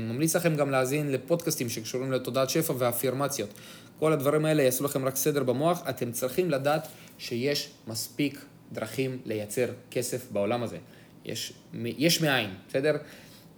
ממליץ 0.00 0.36
לכם 0.36 0.56
גם 0.56 0.70
להאזין 0.70 1.12
לפודקאסטים 1.12 1.68
שקשורים 1.68 2.12
לתודעת 2.12 2.50
שפע 2.50 2.72
ואפירמציות. 2.78 3.54
כל 3.98 4.12
הדברים 4.12 4.44
האלה 4.44 4.62
יעשו 4.62 4.84
לכם 4.84 5.04
רק 5.04 5.16
סדר 5.16 5.42
במוח, 5.42 5.82
אתם 5.88 6.12
צריכים 6.12 6.50
לדעת 6.50 6.88
שיש 7.18 7.70
מספיק 7.86 8.44
דרכים 8.72 9.18
לייצר 9.24 9.66
כסף 9.90 10.32
בעולם 10.32 10.62
הזה. 10.62 10.78
יש, 11.24 11.52
יש 11.82 12.20
מאין, 12.20 12.50
בסדר? 12.68 12.96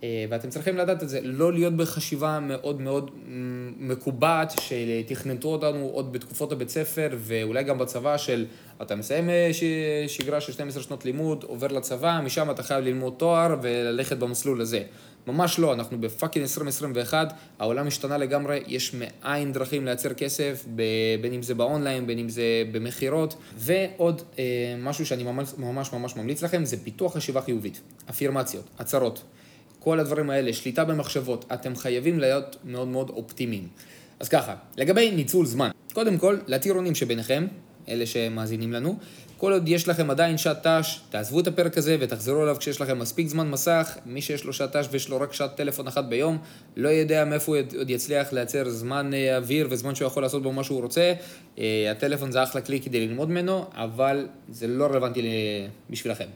אה, 0.02 0.24
ואתם 0.28 0.48
צריכים 0.50 0.76
לדעת 0.76 1.02
את 1.02 1.08
זה, 1.08 1.20
לא 1.22 1.52
להיות 1.52 1.76
בחשיבה 1.76 2.38
מאוד 2.40 2.80
מאוד 2.80 3.10
מקובעת 3.78 4.52
שתכנתו 4.60 5.48
אותנו 5.48 5.90
עוד 5.92 6.12
בתקופות 6.12 6.52
הבית 6.52 6.68
ספר 6.68 7.08
ואולי 7.18 7.64
גם 7.64 7.78
בצבא 7.78 8.16
של 8.16 8.46
אתה 8.82 8.96
מסיים 8.96 9.30
אה, 9.30 9.50
שגרה 10.08 10.40
של 10.40 10.52
12 10.52 10.82
שנות 10.82 11.04
לימוד, 11.04 11.44
עובר 11.44 11.66
לצבא, 11.66 12.20
משם 12.24 12.50
אתה 12.50 12.62
חייב 12.62 12.84
ללמוד 12.84 13.14
תואר 13.16 13.56
וללכת 13.62 14.16
במסלול 14.16 14.60
הזה. 14.60 14.82
ממש 15.26 15.58
לא, 15.58 15.72
אנחנו 15.74 16.00
בפאקינג 16.00 16.42
2021, 16.42 17.32
העולם 17.58 17.86
השתנה 17.86 18.18
לגמרי, 18.18 18.62
יש 18.66 18.94
מאין 18.94 19.52
דרכים 19.52 19.84
לייצר 19.84 20.14
כסף, 20.14 20.64
בין 21.20 21.32
אם 21.32 21.42
זה 21.42 21.54
באונליין, 21.54 22.06
בין 22.06 22.18
אם 22.18 22.28
זה 22.28 22.42
במכירות, 22.72 23.34
ועוד 23.56 24.22
אה, 24.38 24.44
משהו 24.78 25.06
שאני 25.06 25.22
ממש 25.22 25.48
ממש 25.58 25.92
ממש 25.92 26.16
ממליץ 26.16 26.42
לכם, 26.42 26.64
זה 26.64 26.84
פיתוח 26.84 27.16
חשיבה 27.16 27.40
חיובית, 27.40 27.80
אפירמציות, 28.10 28.64
הצהרות. 28.78 29.22
כל 29.78 30.00
הדברים 30.00 30.30
האלה, 30.30 30.52
שליטה 30.52 30.84
במחשבות, 30.84 31.44
אתם 31.54 31.76
חייבים 31.76 32.18
להיות 32.18 32.56
מאוד 32.64 32.88
מאוד 32.88 33.10
אופטימיים. 33.10 33.68
אז 34.20 34.28
ככה, 34.28 34.54
לגבי 34.76 35.10
ניצול 35.10 35.46
זמן, 35.46 35.70
קודם 35.92 36.18
כל, 36.18 36.36
לטירונים 36.46 36.94
שביניכם, 36.94 37.46
אלה 37.88 38.06
שמאזינים 38.06 38.72
לנו, 38.72 38.98
כל 39.38 39.52
עוד 39.52 39.68
יש 39.68 39.88
לכם 39.88 40.10
עדיין 40.10 40.38
שעת 40.38 40.66
ת"ש, 40.66 41.00
תעזבו 41.10 41.40
את 41.40 41.46
הפרק 41.46 41.78
הזה 41.78 41.96
ותחזרו 42.00 42.42
אליו 42.42 42.56
כשיש 42.58 42.80
לכם 42.80 42.98
מספיק 42.98 43.28
זמן 43.28 43.50
מסך. 43.50 43.96
מי 44.06 44.22
שיש 44.22 44.44
לו 44.44 44.52
שעת 44.52 44.76
ת"ש 44.76 44.88
ויש 44.90 45.08
לו 45.08 45.20
רק 45.20 45.32
שעת 45.32 45.56
טלפון 45.56 45.86
אחת 45.86 46.04
ביום, 46.04 46.38
לא 46.76 46.88
יודע 46.88 47.24
מאיפה 47.24 47.52
הוא 47.52 47.62
עוד 47.78 47.90
יצליח 47.90 48.32
לייצר 48.32 48.68
זמן 48.68 49.14
אה, 49.14 49.36
אוויר 49.36 49.66
וזמן 49.70 49.94
שהוא 49.94 50.06
יכול 50.06 50.22
לעשות 50.22 50.42
בו 50.42 50.52
מה 50.52 50.64
שהוא 50.64 50.82
רוצה. 50.82 51.12
אה, 51.58 51.90
הטלפון 51.90 52.32
זה 52.32 52.42
אחלה 52.42 52.60
כלי 52.60 52.80
כדי 52.80 53.06
ללמוד 53.06 53.30
ממנו, 53.30 53.64
אבל 53.72 54.26
זה 54.48 54.66
לא 54.66 54.86
רלוונטי 54.86 55.22
בשבילכם. 55.90 56.26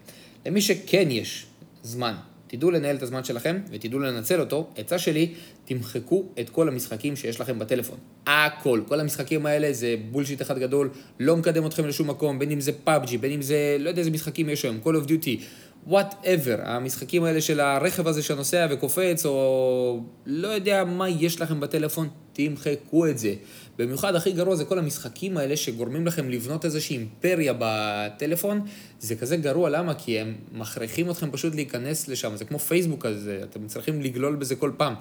למי 0.47 0.61
שכן 0.61 1.11
יש 1.11 1.47
זמן 1.83 2.15
תדעו 2.53 2.71
לנהל 2.71 2.97
את 2.97 3.03
הזמן 3.03 3.25
שלכם 3.25 3.59
ותדעו 3.71 3.99
לנצל 3.99 4.41
אותו. 4.41 4.71
עצה 4.77 4.99
שלי, 4.99 5.35
תמחקו 5.65 6.25
את 6.41 6.51
כל 6.51 6.69
המשחקים 6.69 7.17
שיש 7.17 7.41
לכם 7.41 7.59
בטלפון. 7.59 7.99
הכל. 8.27 8.81
כל 8.89 9.01
המשחקים 9.01 9.47
האלה 9.47 9.73
זה 9.73 9.95
bullshit 10.11 10.43
אחד 10.43 10.59
גדול, 10.59 10.91
לא 11.21 11.37
מקדם 11.37 11.67
אתכם 11.67 11.87
לשום 11.87 12.11
מקום, 12.11 12.39
בין 12.39 12.51
אם 12.51 12.61
זה 12.61 12.73
פאבג'י, 12.73 13.19
בין 13.19 13.33
אם 13.33 13.43
זה, 13.43 13.77
לא 13.81 13.89
יודע 13.89 14.01
איזה 14.01 14.11
משחקים 14.11 14.49
יש 14.49 14.65
היום, 14.65 14.81
Call 14.85 15.05
of 15.05 15.09
Duty, 15.09 15.41
whatever, 15.87 16.57
המשחקים 16.65 17.25
האלה 17.25 17.41
של 17.41 17.61
הרכב 17.61 18.09
הזה 18.09 18.23
שנוסע 18.23 18.67
וקופץ, 18.71 19.27
או 19.27 20.01
לא 20.27 20.49
יודע 20.49 20.85
מה 20.85 21.09
יש 21.09 21.41
לכם 21.41 21.61
בטלפון, 21.61 22.09
תמחקו 22.33 23.07
את 23.07 23.19
זה. 23.19 23.35
במיוחד 23.79 24.15
הכי 24.15 24.33
גרוע 24.33 24.57
זה 24.57 24.65
כל 24.65 24.79
המשחקים 24.79 25.37
האלה 25.37 25.57
שגורמים 25.57 26.07
לכם 26.07 26.31
לבנות 26.31 26.65
איזושהי 26.65 26.97
אימפריה 26.97 27.53
בטלפון, 27.59 28.61
זה 29.01 29.17
כזה 29.17 29.37
גרוע, 29.37 29.71
למה? 29.71 29.95
כי 29.95 30.19
הם 30.19 30.35
מכריחים 30.53 31.11
אתכם 31.11 31.31
פשוט 31.31 31.55
להיכנס 31.55 32.09
לשם, 32.09 32.37
זה 32.37 32.45
כמו 32.45 32.59
פייסבוק 32.59 33.07
כזה, 33.07 33.41
אתם 33.51 33.67
צריכים 33.67 34.03
לגלול 34.03 34.37
בזה 34.37 34.57
כל 34.57 34.73
פעם. 34.77 34.95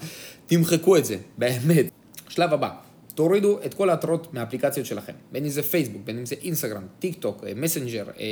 תמחקו 0.47 0.97
את 0.97 1.05
זה, 1.05 1.17
באמת. 1.37 1.85
שלב 2.29 2.53
הבא. 2.53 2.90
תורידו 3.15 3.59
את 3.65 3.73
כל 3.73 3.89
ההתראות 3.89 4.33
מהאפליקציות 4.33 4.85
שלכם, 4.85 5.13
בין 5.31 5.43
אם 5.43 5.49
זה 5.49 5.63
פייסבוק, 5.63 6.01
בין 6.05 6.17
אם 6.17 6.25
זה 6.25 6.35
אינסטגרם, 6.41 6.83
טיק 6.99 7.15
טוק, 7.19 7.43
אה, 7.47 7.51
מסנג'ר, 7.55 8.05
אה, 8.19 8.25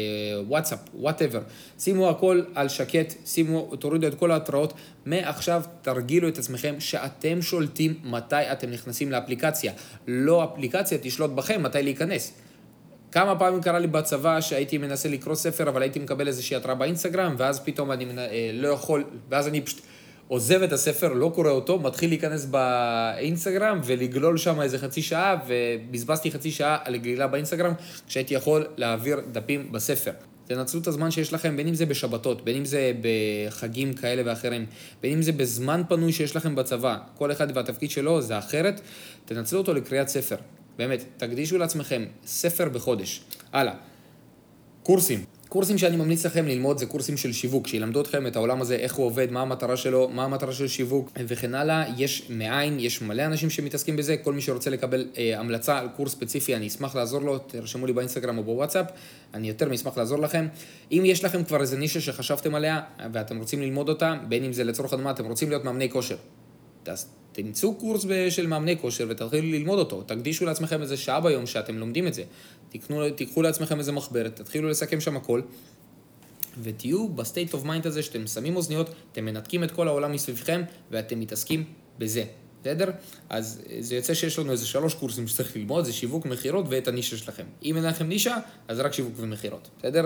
וואטסאפ, 0.48 0.80
whatever, 0.94 1.42
שימו 1.80 2.10
הכל 2.10 2.42
על 2.56 2.68
שקט, 2.68 3.14
שימו, 3.26 3.76
תורידו 3.80 4.08
את 4.08 4.16
כל 4.16 4.32
ההתראות, 4.32 4.74
מעכשיו 5.06 5.64
תרגילו 5.82 6.28
את 6.28 6.38
עצמכם 6.38 6.76
שאתם 6.80 7.42
שולטים 7.42 7.94
מתי 8.04 8.52
אתם 8.52 8.72
נכנסים 8.72 9.12
לאפליקציה, 9.12 9.74
לא 10.08 10.44
אפליקציה 10.44 10.98
תשלוט 11.02 11.32
בכם 11.32 11.64
מתי 11.64 11.84
להיכנס. 11.84 12.34
כמה 13.12 13.40
פעמים 13.40 13.62
קרה 13.62 13.80
לי 13.80 13.88
בצבא 13.88 14.42
שהייתי 14.42 14.78
מנסה 14.78 15.10
לקרוא 15.10 15.36
ספר, 15.36 15.70
אבל 15.70 15.82
הייתי 15.82 16.00
מקבל 16.00 16.28
איזושהי 16.28 16.56
התראה 16.56 16.76
באינסטגרם, 16.76 17.36
ואז 17.38 17.60
פתאום 17.60 17.92
אני 17.92 18.06
אה, 18.18 18.52
לא 18.54 18.68
יכול, 18.68 19.04
ואז 19.30 19.48
אני 19.48 19.62
פשוט... 19.62 19.82
עוזב 20.30 20.62
את 20.62 20.74
הספר, 20.74 21.14
לא 21.14 21.32
קורא 21.36 21.50
אותו, 21.50 21.80
מתחיל 21.80 22.10
להיכנס 22.10 22.46
באינסטגרם 22.46 23.80
ולגלול 23.84 24.38
שם 24.38 24.62
איזה 24.62 24.80
חצי 24.80 25.02
שעה, 25.02 25.36
ובזבזתי 25.48 26.32
חצי 26.32 26.52
שעה 26.52 26.78
על 26.84 26.98
גלילה 26.98 27.28
באינסטגרם, 27.28 27.74
כשהייתי 28.08 28.34
יכול 28.34 28.68
להעביר 28.78 29.20
דפים 29.32 29.72
בספר. 29.72 30.12
תנצלו 30.46 30.82
את 30.82 30.88
הזמן 30.88 31.12
שיש 31.12 31.34
לכם, 31.34 31.58
בין 31.58 31.68
אם 31.68 31.74
זה 31.74 31.86
בשבתות, 31.86 32.46
בין 32.46 32.56
אם 32.56 32.66
זה 32.66 32.92
בחגים 33.02 33.94
כאלה 33.94 34.22
ואחרים, 34.26 34.66
בין 35.02 35.14
אם 35.14 35.22
זה 35.22 35.32
בזמן 35.32 35.82
פנוי 35.90 36.14
שיש 36.14 36.36
לכם 36.36 36.56
בצבא, 36.56 36.98
כל 37.18 37.32
אחד 37.32 37.58
והתפקיד 37.58 37.92
שלו 37.92 38.22
זה 38.22 38.38
אחרת, 38.38 38.82
תנצלו 39.26 39.60
אותו 39.60 39.74
לקריאת 39.74 40.08
ספר. 40.08 40.36
באמת, 40.78 41.04
תקדישו 41.18 41.58
לעצמכם 41.58 42.06
ספר 42.26 42.70
בחודש. 42.70 43.22
הלאה, 43.54 43.74
קורסים. 44.84 45.39
קורסים 45.50 45.78
שאני 45.78 45.98
ממליץ 45.98 46.26
לכם 46.26 46.48
ללמוד 46.48 46.78
זה 46.78 46.86
קורסים 46.86 47.18
של 47.18 47.34
שיווק, 47.34 47.68
שילמדו 47.68 48.02
אתכם 48.02 48.28
את 48.28 48.36
העולם 48.36 48.62
הזה, 48.62 48.76
איך 48.76 48.94
הוא 48.94 49.06
עובד, 49.06 49.32
מה 49.32 49.42
המטרה 49.42 49.78
שלו, 49.78 50.10
מה 50.10 50.24
המטרה 50.24 50.54
של 50.54 50.68
שיווק 50.68 51.12
וכן 51.28 51.56
הלאה. 51.56 51.86
יש 51.98 52.30
מאין, 52.30 52.80
יש 52.80 53.02
מלא 53.02 53.26
אנשים 53.26 53.50
שמתעסקים 53.50 53.96
בזה, 53.96 54.18
כל 54.18 54.34
מי 54.34 54.42
שרוצה 54.42 54.70
לקבל 54.70 55.08
אה, 55.18 55.40
המלצה 55.40 55.78
על 55.78 55.88
קורס 55.96 56.12
ספציפי, 56.12 56.56
אני 56.56 56.68
אשמח 56.68 56.96
לעזור 56.96 57.22
לו, 57.22 57.38
תרשמו 57.38 57.86
לי 57.86 57.94
באינסטגרם 57.94 58.38
או 58.38 58.44
בוואטסאפ, 58.44 58.86
אני 59.34 59.48
יותר 59.48 59.70
מאשמח 59.70 59.98
לעזור 59.98 60.20
לכם. 60.20 60.48
אם 60.92 61.04
יש 61.06 61.24
לכם 61.24 61.44
כבר 61.44 61.62
איזה 61.62 61.78
נישה 61.78 62.02
שחשבתם 62.02 62.56
עליה 62.56 62.82
ואתם 63.14 63.38
רוצים 63.38 63.62
ללמוד 63.62 63.90
אותה, 63.90 64.16
בין 64.28 64.44
אם 64.44 64.54
זה 64.54 64.64
לצורך 64.64 64.94
הדוגמה, 64.94 65.12
אתם 65.12 65.26
רוצים 65.26 65.50
להיות 65.50 65.66
מאמני 65.66 65.90
כושר. 65.90 66.16
תמצאו 67.32 67.76
קורס 67.76 68.06
של 68.30 68.48
מאמני 68.48 68.78
כושר 68.78 69.06
ותתחילו 69.10 69.48
ללמוד 69.48 69.80
אותו. 69.80 70.02
תקדישו 70.02 70.46
לעצמכם 70.46 70.82
איזה 70.82 70.98
שעה 70.98 71.22
ביום 71.22 71.46
שאתם 71.46 71.78
לומדים 71.78 72.08
את 72.08 72.14
זה. 72.14 72.24
תקנו, 72.70 73.10
תיקחו 73.10 73.42
לעצמכם 73.42 73.80
איזה 73.80 73.92
מחברת, 73.92 74.36
תתחילו 74.36 74.70
לסכם 74.70 75.02
שם 75.02 75.18
הכל. 75.18 75.42
ותהיו 76.64 77.10
ב 77.10 77.17
state 77.17 77.54
of 77.54 77.64
mind 77.64 77.88
הזה 77.88 78.04
שאתם 78.04 78.28
שמים 78.28 78.56
אוזניות, 78.56 78.90
אתם 79.12 79.26
מנתקים 79.26 79.64
את 79.64 79.72
כל 79.72 79.88
העולם 79.88 80.12
מסביבכם 80.12 80.62
ואתם 80.92 81.20
מתעסקים 81.20 81.64
בזה. 81.98 82.24
בסדר? 82.62 82.92
אז 83.30 83.62
זה 83.80 83.96
יוצא 83.96 84.14
שיש 84.14 84.40
לנו 84.40 84.52
איזה 84.52 84.66
שלוש 84.66 84.94
קורסים 84.94 85.28
שצריך 85.28 85.56
ללמוד, 85.56 85.86
זה 85.86 85.94
שיווק, 85.94 86.26
מכירות 86.26 86.66
ואת 86.70 86.88
הנישה 86.88 87.18
שלכם. 87.18 87.44
אם 87.64 87.78
אין 87.78 87.86
לכם 87.86 88.08
נישה, 88.08 88.38
אז 88.68 88.80
רק 88.80 88.94
שיווק 88.94 89.14
ומכירות. 89.16 89.70
בסדר? 89.80 90.06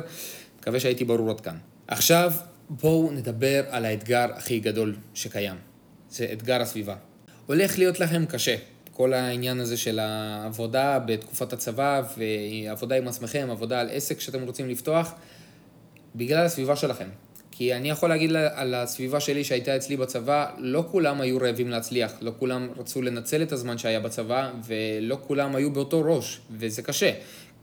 מקווה 0.59 0.79
שהייתי 0.79 1.05
ברור 1.05 1.29
עד 1.29 1.41
כאן. 1.41 1.57
עכשיו, 1.87 2.33
בואו 2.69 3.11
נדבר 3.11 3.63
על 3.69 3.85
האתגר 3.85 4.25
הכי 4.35 4.59
גדול 4.59 4.95
שקיים. 5.13 5.55
זה 6.09 6.29
אתגר 6.33 6.61
הסביבה. 6.61 6.95
הולך 7.45 7.77
להיות 7.77 7.99
לכם 7.99 8.25
קשה. 8.25 8.55
כל 8.93 9.13
העניין 9.13 9.59
הזה 9.59 9.77
של 9.77 9.99
העבודה 9.99 10.99
בתקופת 10.99 11.53
הצבא, 11.53 12.01
ועבודה 12.17 12.95
עם 12.95 13.07
עצמכם, 13.07 13.47
עבודה 13.51 13.79
על 13.79 13.89
עסק 13.91 14.19
שאתם 14.19 14.43
רוצים 14.43 14.69
לפתוח, 14.69 15.13
בגלל 16.15 16.45
הסביבה 16.45 16.75
שלכם. 16.75 17.07
כי 17.51 17.73
אני 17.73 17.89
יכול 17.89 18.09
להגיד 18.09 18.31
על 18.35 18.73
הסביבה 18.73 19.19
שלי 19.19 19.43
שהייתה 19.43 19.75
אצלי 19.75 19.97
בצבא, 19.97 20.45
לא 20.57 20.85
כולם 20.91 21.21
היו 21.21 21.37
רעבים 21.37 21.69
להצליח, 21.69 22.11
לא 22.21 22.31
כולם 22.39 22.69
רצו 22.77 23.01
לנצל 23.01 23.43
את 23.43 23.51
הזמן 23.51 23.77
שהיה 23.77 23.99
בצבא, 23.99 24.51
ולא 24.65 25.17
כולם 25.27 25.55
היו 25.55 25.71
באותו 25.71 26.01
ראש, 26.05 26.39
וזה 26.51 26.81
קשה. 26.81 27.11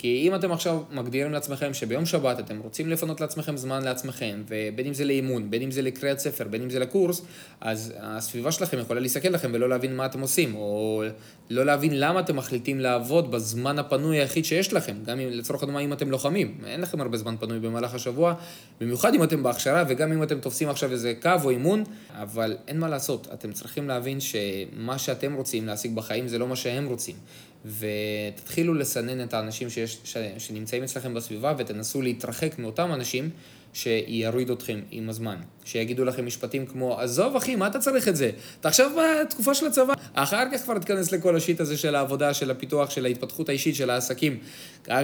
כי 0.01 0.25
אם 0.29 0.35
אתם 0.35 0.53
עכשיו 0.53 0.83
מגדירים 0.91 1.33
לעצמכם 1.33 1.75
שביום 1.75 2.07
שבת 2.07 2.41
אתם 2.41 2.59
רוצים 2.59 2.89
לפנות 2.89 3.21
לעצמכם 3.21 3.57
זמן 3.57 3.83
לעצמכם, 3.83 4.43
ובין 4.49 4.87
אם 4.87 4.95
זה 4.95 5.05
לאימון, 5.05 5.51
בין 5.51 5.63
אם 5.63 5.71
זה 5.71 5.83
לקריאת 5.83 6.19
ספר, 6.19 6.45
בין 6.49 6.63
אם 6.63 6.71
זה 6.71 6.79
לקורס, 6.79 7.23
אז 7.61 7.95
הסביבה 7.99 8.53
שלכם 8.53 8.79
יכולה 8.79 9.01
להסתכל 9.01 9.29
לכם 9.29 9.51
ולא 9.55 9.69
להבין 9.69 9.97
מה 9.97 10.07
אתם 10.07 10.21
עושים, 10.21 10.55
או 10.55 11.03
לא 11.51 11.65
להבין 11.65 12.01
למה 12.01 12.21
אתם 12.21 12.37
מחליטים 12.37 12.81
לעבוד 12.81 13.31
בזמן 13.31 13.79
הפנוי 13.79 14.19
היחיד 14.21 14.45
שיש 14.45 14.73
לכם, 14.73 14.97
גם 15.05 15.21
אם, 15.21 15.29
לצורך 15.29 15.63
הדוגמה 15.63 15.81
אם 15.81 15.93
אתם 15.93 16.11
לוחמים, 16.11 16.59
אין 16.67 16.81
לכם 16.81 17.01
הרבה 17.01 17.17
זמן 17.17 17.37
פנוי 17.41 17.61
במהלך 17.61 17.95
השבוע, 17.95 18.35
במיוחד 18.81 19.15
אם 19.15 19.23
אתם 19.23 19.43
בהכשרה 19.43 19.85
וגם 19.89 20.13
אם 20.13 20.23
אתם 20.23 20.41
תופסים 20.41 20.69
עכשיו 20.69 20.93
איזה 20.93 21.15
קו 21.23 21.31
או 21.45 21.51
אימון, 21.51 21.85
אבל 22.15 22.57
אין 22.69 22.79
מה 22.79 22.89
לעשות, 22.89 23.29
אתם 23.33 23.53
צריכים 23.53 23.89
להבין 23.89 24.19
שמה 24.21 24.99
שאתם 24.99 25.35
רוצים 25.35 25.67
להשיג 25.67 25.95
בחיים 25.95 26.29
זה 26.29 26.39
לא 26.39 26.49
מה 26.49 26.57
שהם 26.57 26.87
רוצים. 26.87 27.17
ותתחילו 27.65 28.75
לסנן 28.75 29.25
את 29.25 29.35
האנשים 29.35 29.71
שיש, 29.71 29.99
ש, 30.05 30.17
שנמצאים 30.39 30.83
אצלכם 30.83 31.15
בסביבה 31.15 31.55
ותנסו 31.59 32.03
להתרחק 32.03 32.59
מאותם 32.59 32.93
אנשים 32.93 33.31
שיוריד 33.73 34.51
אתכם 34.51 34.81
עם 34.91 35.09
הזמן. 35.09 35.37
שיגידו 35.65 36.05
לכם 36.05 36.27
משפטים 36.27 36.67
כמו, 36.67 37.01
עזוב 37.01 37.37
אחי, 37.37 37.57
מה 37.57 37.67
אתה 37.67 37.79
צריך 37.79 38.09
את 38.09 38.17
זה? 38.17 38.31
אתה 38.61 38.69
עכשיו 38.69 38.91
בתקופה 38.99 39.55
של 39.55 39.67
הצבא. 39.67 39.95
אחר 40.15 40.45
כך 40.53 40.61
כבר 40.61 40.79
תיכנס 40.79 41.13
לכל 41.13 41.37
השיט 41.37 41.61
הזה 41.61 41.77
של 41.77 41.95
העבודה, 41.95 42.35
של 42.35 42.51
הפיתוח, 42.51 42.91
של 42.91 43.05
ההתפתחות 43.05 43.49
האישית, 43.49 43.75
של 43.75 43.91
העסקים. 43.91 44.39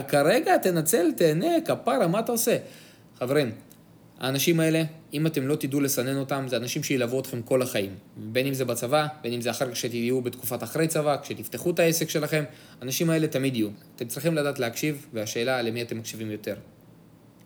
כרגע 0.09 0.57
תנצל, 0.57 1.13
תהנה, 1.17 1.61
כפרה, 1.65 2.07
מה 2.07 2.21
אתה 2.21 2.33
עושה? 2.33 2.57
חברים, 3.19 3.53
האנשים 4.21 4.61
האלה, 4.61 4.83
אם 5.13 5.27
אתם 5.27 5.47
לא 5.47 5.57
תדעו 5.57 5.81
לסנן 5.81 6.17
אותם, 6.17 6.45
זה 6.49 6.57
אנשים 6.57 6.83
שילוו 6.83 7.21
אתכם 7.21 7.43
כל 7.43 7.63
החיים. 7.63 7.95
בין 8.17 8.47
אם 8.47 8.55
זה 8.55 8.65
בצבא, 8.65 9.07
בין 9.23 9.33
אם 9.33 9.41
זה 9.41 9.51
אחר 9.51 9.71
כך 9.71 9.77
שתהיו 9.77 10.21
בתקופת 10.21 10.63
אחרי 10.63 10.89
צבא, 10.89 11.17
כשתפתחו 11.23 11.71
את 11.71 11.79
העסק 11.79 12.11
שלכם, 12.11 12.45
האנשים 12.81 13.11
האלה 13.11 13.27
תמיד 13.27 13.57
יהיו. 13.57 13.69
אתם 13.97 14.07
צריכים 14.07 14.35
לדעת 14.35 14.59
להקשיב, 14.59 15.07
והשאלה 15.13 15.63
למי 15.63 15.83
אתם 15.83 15.99
מקשיבים 15.99 16.31
יותר. 16.31 16.55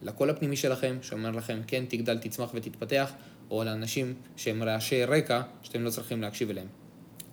לקול 0.02 0.30
הפנימי 0.30 0.56
שלכם, 0.56 0.98
שאומר 1.02 1.30
לכם 1.30 1.60
כן, 1.66 1.84
תגדל, 1.88 2.18
תצמח 2.18 2.50
ותתפתח, 2.54 3.12
או 3.50 3.64
לאנשים 3.64 4.14
שהם 4.36 4.62
רעשי 4.62 5.04
רקע, 5.04 5.40
שאתם 5.62 5.82
לא 5.82 5.90
צריכים 5.90 6.22
להקשיב 6.22 6.50
אליהם. 6.50 6.66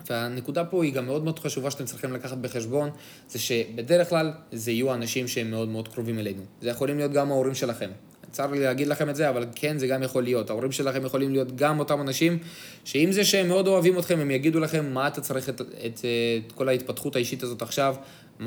והנקודה 0.10 0.66
פה 0.66 0.84
היא 0.84 0.94
גם 0.94 1.06
מאוד 1.06 1.24
מאוד 1.24 1.40
חשובה 1.40 1.72
שאתם 1.72 1.86
צריכים 1.86 2.14
לקחת 2.14 2.38
בחשבון, 2.38 2.90
זה 3.30 3.40
שבדרך 3.40 4.10
כלל 4.10 4.32
זה 4.52 4.72
יהיו 4.72 4.94
אנשים 4.94 5.28
שהם 5.28 5.52
מאוד 5.52 5.70
מאוד 5.70 5.88
קרובים 5.88 6.20
אלינו. 6.20 6.42
זה 6.62 6.70
יכולים 6.70 6.98
להיות 6.98 7.12
גם 7.12 7.32
ההורים 7.32 7.56
שלכם, 7.56 7.90
צר 8.32 8.52
לי 8.52 8.60
להגיד 8.60 8.88
לכם 8.88 9.10
את 9.10 9.16
זה, 9.16 9.30
אבל 9.30 9.46
כן, 9.56 9.78
זה 9.78 9.88
גם 9.88 10.04
יכול 10.04 10.24
להיות. 10.24 10.50
ההורים 10.50 10.72
שלכם 10.72 11.06
יכולים 11.06 11.32
להיות 11.32 11.56
גם 11.56 11.80
אותם 11.80 12.02
אנשים, 12.02 12.38
שעם 12.86 13.12
זה 13.12 13.26
שהם 13.26 13.48
מאוד 13.48 13.68
אוהבים 13.68 14.00
אתכם, 14.00 14.20
הם 14.20 14.32
יגידו 14.32 14.60
לכם 14.60 14.94
מה 14.94 15.08
אתה 15.08 15.22
צריך 15.22 15.50
את, 15.50 15.62
את, 15.62 15.68
את, 15.86 16.06
את 16.48 16.52
כל 16.52 16.70
ההתפתחות 16.70 17.16
האישית 17.16 17.44
הזאת 17.44 17.62
עכשיו, 17.62 17.96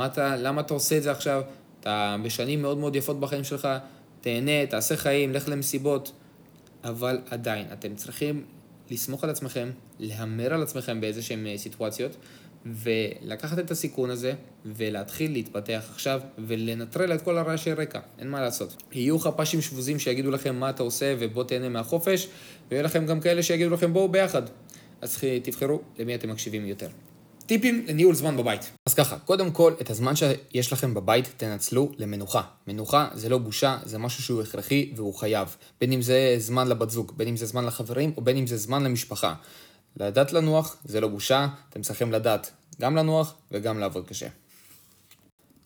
אתה, 0.07 0.37
למה 0.37 0.61
אתה 0.61 0.75
עושה 0.75 0.97
את 0.97 1.03
זה 1.03 1.11
עכשיו, 1.11 1.43
אתה 1.81 2.17
בשנים 2.23 2.63
מאוד 2.63 2.79
מאוד 2.79 2.97
יפות 2.97 3.21
בחיים 3.21 3.45
שלך, 3.45 3.69
תהנה, 4.21 4.67
תעשה 4.69 4.97
חיים, 4.97 5.33
לך 5.33 5.49
למסיבות, 5.49 6.13
אבל 6.85 7.19
עדיין, 7.31 7.67
אתם 7.73 7.95
צריכים 7.95 8.45
לסמוך 8.91 9.25
על 9.25 9.31
עצמכם, 9.31 9.71
להמר 9.99 10.55
על 10.55 10.63
עצמכם 10.63 11.01
באיזה 11.01 11.23
שהן 11.23 11.47
אה, 11.47 11.59
סיטואציות, 11.59 12.17
ולקחת 12.67 13.59
את 13.59 13.71
הסיכון 13.71 14.11
הזה, 14.11 14.33
ולהתחיל 14.65 15.33
להתפתח 15.33 15.85
עכשיו, 15.91 16.21
ולנטרל 16.39 17.15
את 17.15 17.23
כל 17.23 17.39
הרעשי 17.39 17.73
רקע, 17.73 18.01
אין 18.19 18.31
מה 18.31 18.41
לעשות. 18.41 18.83
יהיו 18.93 19.19
חפ"שים 19.19 19.61
שבוזים 19.61 19.99
שיגידו 19.99 20.31
לכם 20.31 20.57
מה 20.57 20.71
אתה 20.71 20.83
עושה 20.83 21.15
ובוא 21.19 21.45
תהנה 21.45 21.69
מהחופש, 21.69 22.29
ויהיו 22.71 22.85
לכם 22.85 23.07
גם 23.07 23.21
כאלה 23.21 23.43
שיגידו 23.43 23.71
לכם 23.71 23.93
בואו 23.93 24.09
ביחד. 24.09 24.43
אז 25.01 25.19
תבחרו 25.43 25.81
למי 25.99 26.15
אתם 26.15 26.31
מקשיבים 26.31 26.67
יותר. 26.67 26.89
טיפים 27.47 27.85
לניהול 27.89 28.15
זמן 28.15 28.37
בבית. 28.37 28.71
אז 28.87 28.95
ככה, 28.95 29.19
קודם 29.19 29.51
כל, 29.51 29.73
את 29.81 29.91
הזמן 29.91 30.13
שיש 30.17 30.73
לכם 30.73 30.95
בבית 30.95 31.35
תנצלו 31.37 31.93
למנוחה. 31.99 32.43
מנוחה 32.67 33.09
זה 33.15 33.29
לא 33.29 33.39
בושה, 33.39 33.79
זה 33.85 33.99
משהו 33.99 34.23
שהוא 34.23 34.43
הכרחי 34.43 34.93
והוא 34.97 35.15
חייב. 35.15 35.57
בין 35.81 35.93
אם 35.93 36.03
זה 36.03 36.35
זמן 36.39 36.69
לבת 36.69 36.91
זוג, 36.91 37.13
בין 37.17 37.29
אם 37.29 37.37
זה 37.37 37.47
זמן 37.47 37.65
לחברים, 37.65 38.13
או 38.17 38.23
בין 38.23 38.37
אם 38.37 38.47
זה 38.47 38.57
זמן 38.57 38.85
למשפחה. 38.85 39.35
לדעת 39.97 40.33
לנוח 40.33 40.77
זה 40.85 41.01
לא 41.01 41.09
בושה, 41.09 41.49
אתם 41.71 41.83
צריכים 41.83 42.13
לדעת 42.13 42.51
גם 42.81 42.97
לנוח 42.97 43.35
וגם 43.51 43.79
לעבוד 43.79 44.07
קשה. 44.07 44.29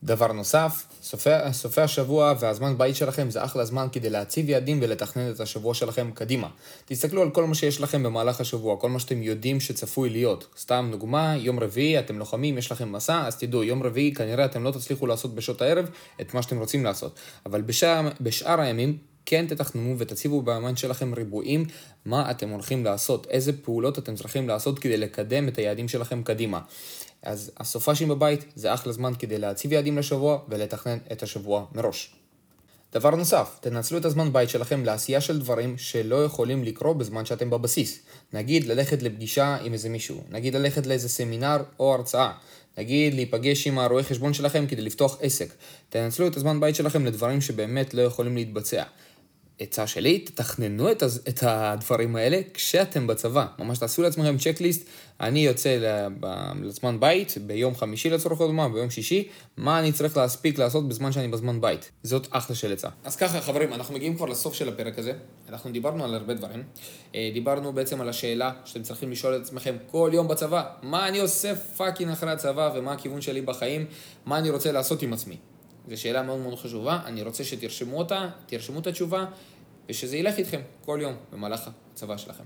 דבר 0.05 0.33
נוסף, 0.33 0.87
סופי, 1.03 1.31
סופי 1.53 1.81
השבוע 1.81 2.35
והזמן 2.41 2.79
בית 2.79 2.97
שלכם 2.97 3.31
זה 3.31 3.45
אחלה 3.45 3.65
זמן 3.65 3.87
כדי 3.93 4.11
להציב 4.11 4.49
יעדים 4.49 4.79
ולתכנן 4.83 5.31
את 5.31 5.41
השבוע 5.41 5.75
שלכם 5.75 6.11
קדימה. 6.15 6.49
תסתכלו 6.85 7.23
על 7.23 7.31
כל 7.31 7.45
מה 7.45 7.55
שיש 7.55 7.81
לכם 7.81 8.03
במהלך 8.03 8.41
השבוע, 8.41 8.77
כל 8.81 8.89
מה 8.89 8.99
שאתם 8.99 9.23
יודעים 9.23 9.61
שצפוי 9.61 10.11
להיות. 10.11 10.47
סתם 10.59 10.89
דוגמה, 10.93 11.37
יום 11.37 11.61
רביעי 11.61 11.99
אתם 11.99 12.19
לוחמים, 12.19 12.59
יש 12.59 12.73
לכם 12.73 12.93
מסע, 12.93 13.27
אז 13.27 13.37
תדעו, 13.37 13.65
יום 13.65 13.83
רביעי 13.83 14.15
כנראה 14.15 14.45
אתם 14.45 14.65
לא 14.65 14.71
תצליחו 14.71 15.07
לעשות 15.07 15.35
בשעות 15.35 15.63
הערב 15.63 15.89
את 16.21 16.35
מה 16.35 16.43
שאתם 16.43 16.59
רוצים 16.59 16.85
לעשות. 16.85 17.19
אבל 17.47 17.63
בשאר, 17.63 18.09
בשאר 18.21 18.61
הימים 18.61 18.99
כן 19.27 19.47
תתכננו 19.49 19.99
ותציבו 19.99 20.43
באמן 20.43 20.77
שלכם 20.77 21.15
ריבועים 21.15 21.65
מה 22.05 22.31
אתם 22.31 22.49
הולכים 22.49 22.85
לעשות, 22.85 23.27
איזה 23.31 23.53
פעולות 23.63 23.99
אתם 23.99 24.15
צריכים 24.15 24.49
לעשות 24.49 24.79
כדי 24.79 24.97
לקדם 24.97 25.49
את 25.49 25.59
היעדים 25.59 25.89
שלכם 25.89 26.23
קדימה. 26.23 26.61
אז 27.23 27.51
הסופשים 27.57 28.09
בבית 28.09 28.45
זה 28.57 28.75
אחלה 28.75 28.93
זמן 28.93 29.13
כדי 29.19 29.39
להציב 29.39 29.73
יעדים 29.73 29.99
לשבוע 29.99 30.39
ולתכנן 30.49 30.99
את 31.13 31.23
השבוע 31.23 31.65
מראש. 31.75 32.15
דבר 32.95 33.11
נוסף, 33.11 33.59
תנצלו 33.61 33.99
את 33.99 34.05
הזמן 34.05 34.33
בית 34.33 34.49
שלכם 34.49 34.85
לעשייה 34.85 35.21
של 35.21 35.39
דברים 35.39 35.79
שלא 35.79 36.25
יכולים 36.25 36.65
לקרות 36.65 36.99
בזמן 36.99 37.25
שאתם 37.25 37.51
בבסיס. 37.51 37.99
נגיד 38.33 38.65
ללכת 38.65 39.03
לפגישה 39.03 39.57
עם 39.57 39.73
איזה 39.73 39.89
מישהו, 39.89 40.23
נגיד 40.31 40.55
ללכת 40.55 40.87
לאיזה 40.87 41.09
סמינר 41.09 41.57
או 41.79 41.95
הרצאה, 41.95 42.33
נגיד 42.79 43.15
להיפגש 43.15 43.67
עם 43.67 43.79
הרואה 43.79 44.03
חשבון 44.03 44.35
שלכם 44.35 44.67
כדי 44.67 44.83
לפתוח 44.83 45.19
עסק. 45.21 45.55
תנצלו 45.89 46.27
את 46.27 46.37
הזמן 46.37 46.61
בית 46.61 46.75
שלכם 46.75 47.05
לדברים 47.05 47.41
שבאמת 47.41 47.95
לא 47.95 48.03
יכולים 48.03 48.37
להתבצע. 48.37 48.83
עצה 49.59 49.87
שלי, 49.87 50.19
תתכננו 50.19 50.91
את, 50.91 51.03
את 51.29 51.43
הדברים 51.43 52.17
האלה 52.17 52.41
כשאתם 52.55 53.07
בצבא. 53.07 53.47
ממש 53.59 53.79
תעשו 53.79 54.03
לעצמכם 54.03 54.37
צ'קליסט, 54.39 54.87
אני 55.21 55.47
יוצא 55.47 55.79
לזמן 56.63 57.01
בית, 57.01 57.35
ביום 57.47 57.77
חמישי 57.77 58.11
לצורך 58.11 58.41
הדוגמה, 58.41 58.69
ביום 58.69 58.91
שישי, 58.91 59.29
מה 59.57 59.79
אני 59.79 59.93
צריך 59.93 60.17
להספיק 60.17 60.59
לעשות 60.59 60.89
בזמן 60.89 61.13
שאני 61.13 61.29
בזמן 61.29 61.61
בית. 61.61 61.91
זאת 62.03 62.27
אחלה 62.31 62.57
של 62.57 62.73
עצה. 62.73 62.89
אז 63.05 63.17
ככה 63.17 63.41
חברים, 63.41 63.73
אנחנו 63.73 63.95
מגיעים 63.95 64.17
כבר 64.17 64.27
לסוף 64.27 64.55
של 64.55 64.69
הפרק 64.69 64.99
הזה. 64.99 65.13
אנחנו 65.49 65.73
דיברנו 65.73 66.05
על 66.05 66.15
הרבה 66.15 66.35
דברים. 66.35 66.63
אה, 67.15 67.31
דיברנו 67.35 67.73
בעצם 67.73 68.01
על 68.01 68.09
השאלה 68.09 68.53
שאתם 68.65 68.83
צריכים 68.83 69.11
לשאול 69.11 69.37
את 69.37 69.41
עצמכם 69.41 69.77
כל 69.91 70.11
יום 70.13 70.29
בצבא, 70.29 70.65
מה 70.83 71.09
אני 71.09 71.21
עושה 71.21 71.57
fucking 71.57 72.11
אחרי 72.13 72.31
הצבא 72.31 72.71
ומה 72.75 72.93
הכיוון 72.93 73.21
שלי 73.21 73.41
בחיים, 73.41 73.87
מה 74.27 74.39
אני 74.39 74.51
רוצה 74.51 74.73
לעשות 74.73 75.03
עם 75.03 75.13
עצמי. 75.13 75.37
זו 75.89 76.01
שאלה 76.01 76.23
מאוד 76.23 76.39
מאוד 76.39 76.55
חשובה, 76.55 77.01
אני 77.05 77.23
רוצה 77.23 77.45
שתרשמו 77.45 77.99
אותה, 77.99 78.29
תרשמו 78.47 78.79
את 78.79 78.87
התשובה, 78.87 79.25
ושזה 79.89 80.17
ילך 80.17 80.39
איתכם 80.39 80.61
כל 80.85 80.99
יום 81.03 81.15
במהלך 81.33 81.71
הצבא 81.93 82.17
שלכם. 82.17 82.45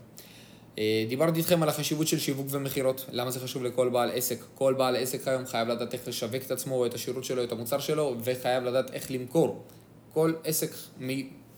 אה, 0.78 1.04
דיברתי 1.08 1.38
איתכם 1.38 1.62
על 1.62 1.68
החשיבות 1.68 2.08
של 2.08 2.18
שיווק 2.18 2.46
ומכירות, 2.50 3.06
למה 3.12 3.30
זה 3.30 3.40
חשוב 3.40 3.64
לכל 3.64 3.88
בעל 3.88 4.10
עסק. 4.14 4.38
כל 4.54 4.74
בעל 4.74 4.96
עסק 4.96 5.28
היום 5.28 5.46
חייב 5.46 5.68
לדעת 5.68 5.94
איך 5.94 6.08
לשווק 6.08 6.42
את 6.46 6.50
עצמו, 6.50 6.86
את 6.86 6.94
השירות 6.94 7.24
שלו, 7.24 7.44
את 7.44 7.52
המוצר 7.52 7.78
שלו, 7.78 8.16
וחייב 8.24 8.64
לדעת 8.64 8.90
איך 8.90 9.10
למכור. 9.10 9.64
כל 10.12 10.32
עסק 10.44 10.70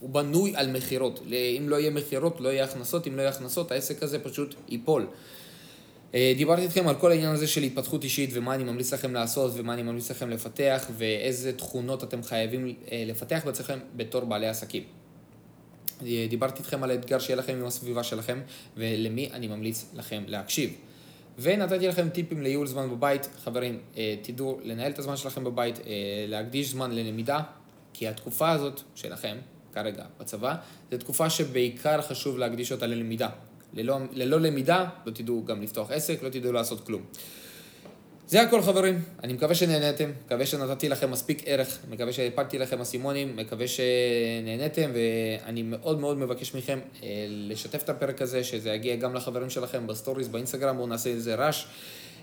הוא 0.01 0.11
בנוי 0.11 0.57
על 0.57 0.71
מכירות. 0.71 1.21
אם 1.59 1.69
לא 1.69 1.77
יהיה 1.77 1.91
מכירות, 1.91 2.41
לא 2.41 2.49
יהיה 2.49 2.65
הכנסות, 2.65 3.07
אם 3.07 3.17
לא 3.17 3.21
יהיה 3.21 3.31
הכנסות, 3.31 3.73
העסק 3.73 4.03
הזה 4.03 4.19
פשוט 4.19 4.55
ייפול. 4.69 5.07
אה, 6.15 6.33
דיברתי 6.37 6.63
איתכם 6.63 6.89
על 6.89 6.95
כל 6.95 7.11
העניין 7.11 7.33
הזה 7.33 7.47
של 7.47 7.63
התפתחות 7.63 8.05
אישית 8.05 8.31
ומה 8.33 8.55
אני 8.55 8.65
ממליץ 8.65 8.93
לכם 8.93 9.15
לעשות 9.15 9.53
ומה 9.55 9.75
אני 9.75 9.83
ממליץ 9.83 10.11
לכם 10.11 10.31
לפתח 10.31 10.87
ואיזה 10.97 11.53
תכונות 11.53 12.05
אתם 12.05 12.23
חייבים 12.23 12.75
אה, 12.93 13.05
לפתח 13.07 13.43
בעצמכם 13.45 13.79
בתור 13.97 14.25
בעלי 14.25 14.49
עסקים. 14.49 14.83
אה, 16.07 16.27
דיברתי 16.31 16.59
איתכם 16.59 16.83
על 16.83 16.91
האתגר 16.91 17.19
שיהיה 17.19 17.37
לכם 17.37 17.53
עם 17.53 17.65
הסביבה 17.65 18.03
שלכם 18.03 18.41
ולמי 18.77 19.29
אני 19.33 19.49
ממליץ 19.49 19.87
לכם 19.95 20.23
להקשיב. 20.27 20.75
ונתתי 21.39 21.89
לכם 21.89 22.09
טיפים 22.09 22.43
לייעול 22.43 22.67
זמן 22.67 22.91
בבית. 22.91 23.29
חברים, 23.45 23.79
תדעו 24.23 24.61
לנהל 24.65 24.93
את 24.93 24.99
הזמן 24.99 25.17
שלכם 25.17 25.45
בבית, 25.45 25.79
להקדיש 26.29 26.71
זמן 26.71 26.91
ללמידה, 26.91 27.41
כי 27.93 28.09
התקופה 28.09 28.51
הזאת 28.51 28.81
שלכם, 28.95 29.37
כרגע 29.73 30.05
בצבא, 30.21 30.55
זו 30.91 30.99
תקופה 30.99 31.31
שבעיקר 31.31 32.03
חשוב 32.03 32.39
להקדיש 32.39 32.73
אותה 32.73 32.87
ללמידה. 32.87 33.29
ללא, 33.75 33.99
ללא 34.13 34.41
למידה, 34.41 34.89
לא 35.07 35.13
תדעו 35.13 35.45
גם 35.45 35.63
לפתוח 35.63 35.91
עסק, 35.91 36.23
לא 36.23 36.29
תדעו 36.29 36.53
לעשות 36.53 36.87
כלום. 36.87 37.03
זה 38.31 38.43
הכל 38.43 38.63
חברים, 38.63 39.03
אני 39.25 39.33
מקווה 39.33 39.55
שנהניתם, 39.55 40.11
מקווה 40.27 40.47
שנתתי 40.47 40.89
לכם 40.89 41.11
מספיק 41.11 41.43
ערך, 41.47 41.79
מקווה 41.91 42.13
שהפלתי 42.13 42.59
לכם 42.59 42.81
אסימונים, 42.81 43.37
מקווה 43.37 43.67
שנהניתם 43.69 44.91
ואני 44.95 45.63
מאוד 45.63 46.01
מאוד 46.01 46.19
מבקש 46.19 46.55
מכם 46.55 46.79
אה, 47.03 47.27
לשתף 47.29 47.83
את 47.83 47.89
הפרק 47.89 48.23
הזה, 48.23 48.45
שזה 48.45 48.71
יגיע 48.71 48.97
גם 48.97 49.15
לחברים 49.15 49.51
שלכם 49.51 49.87
בסטוריז, 49.87 50.29
באינסטגרם, 50.29 50.77
בואו 50.77 50.87
נעשה 50.87 51.11
איזה 51.11 51.35
רעש. 51.35 51.65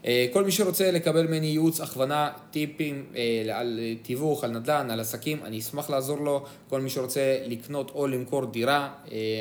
אה, 0.06 0.26
כל 0.34 0.44
מי 0.44 0.52
שרוצה 0.52 0.92
לקבל 0.92 1.28
ממני 1.28 1.48
ייעוץ, 1.48 1.82
הכוונה, 1.82 2.30
טיפים 2.52 3.06
אה, 3.16 3.60
על 3.60 3.80
תיווך, 4.02 4.44
על 4.44 4.52
נדל"ן, 4.52 4.90
על 4.90 5.00
עסקים, 5.00 5.40
אני 5.44 5.60
אשמח 5.60 5.90
לעזור 5.90 6.18
לו. 6.18 6.46
כל 6.70 6.82
מי 6.82 6.90
שרוצה 6.90 7.38
לקנות 7.46 7.92
או 7.96 8.08
למכור 8.08 8.46
דירה, 8.46 8.90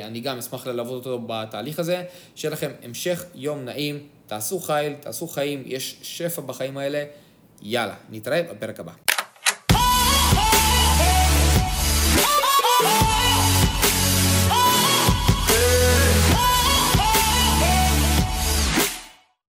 אני 0.03 0.19
גם 0.19 0.37
אשמח 0.37 0.67
ללוות 0.67 1.05
אותו 1.05 1.25
בתהליך 1.27 1.79
הזה. 1.79 2.03
שיהיה 2.35 2.51
לכם 2.51 2.71
המשך 2.83 3.25
יום 3.35 3.65
נעים, 3.65 3.99
תעשו 4.27 4.59
חייל, 4.59 4.93
תעשו 4.93 5.27
חיים, 5.27 5.63
יש 5.65 5.99
שפע 6.01 6.41
בחיים 6.41 6.77
האלה. 6.77 7.03
יאללה, 7.61 7.95
נתראה 8.09 8.43
בפרק 8.43 8.79
הבא. 8.79 9.06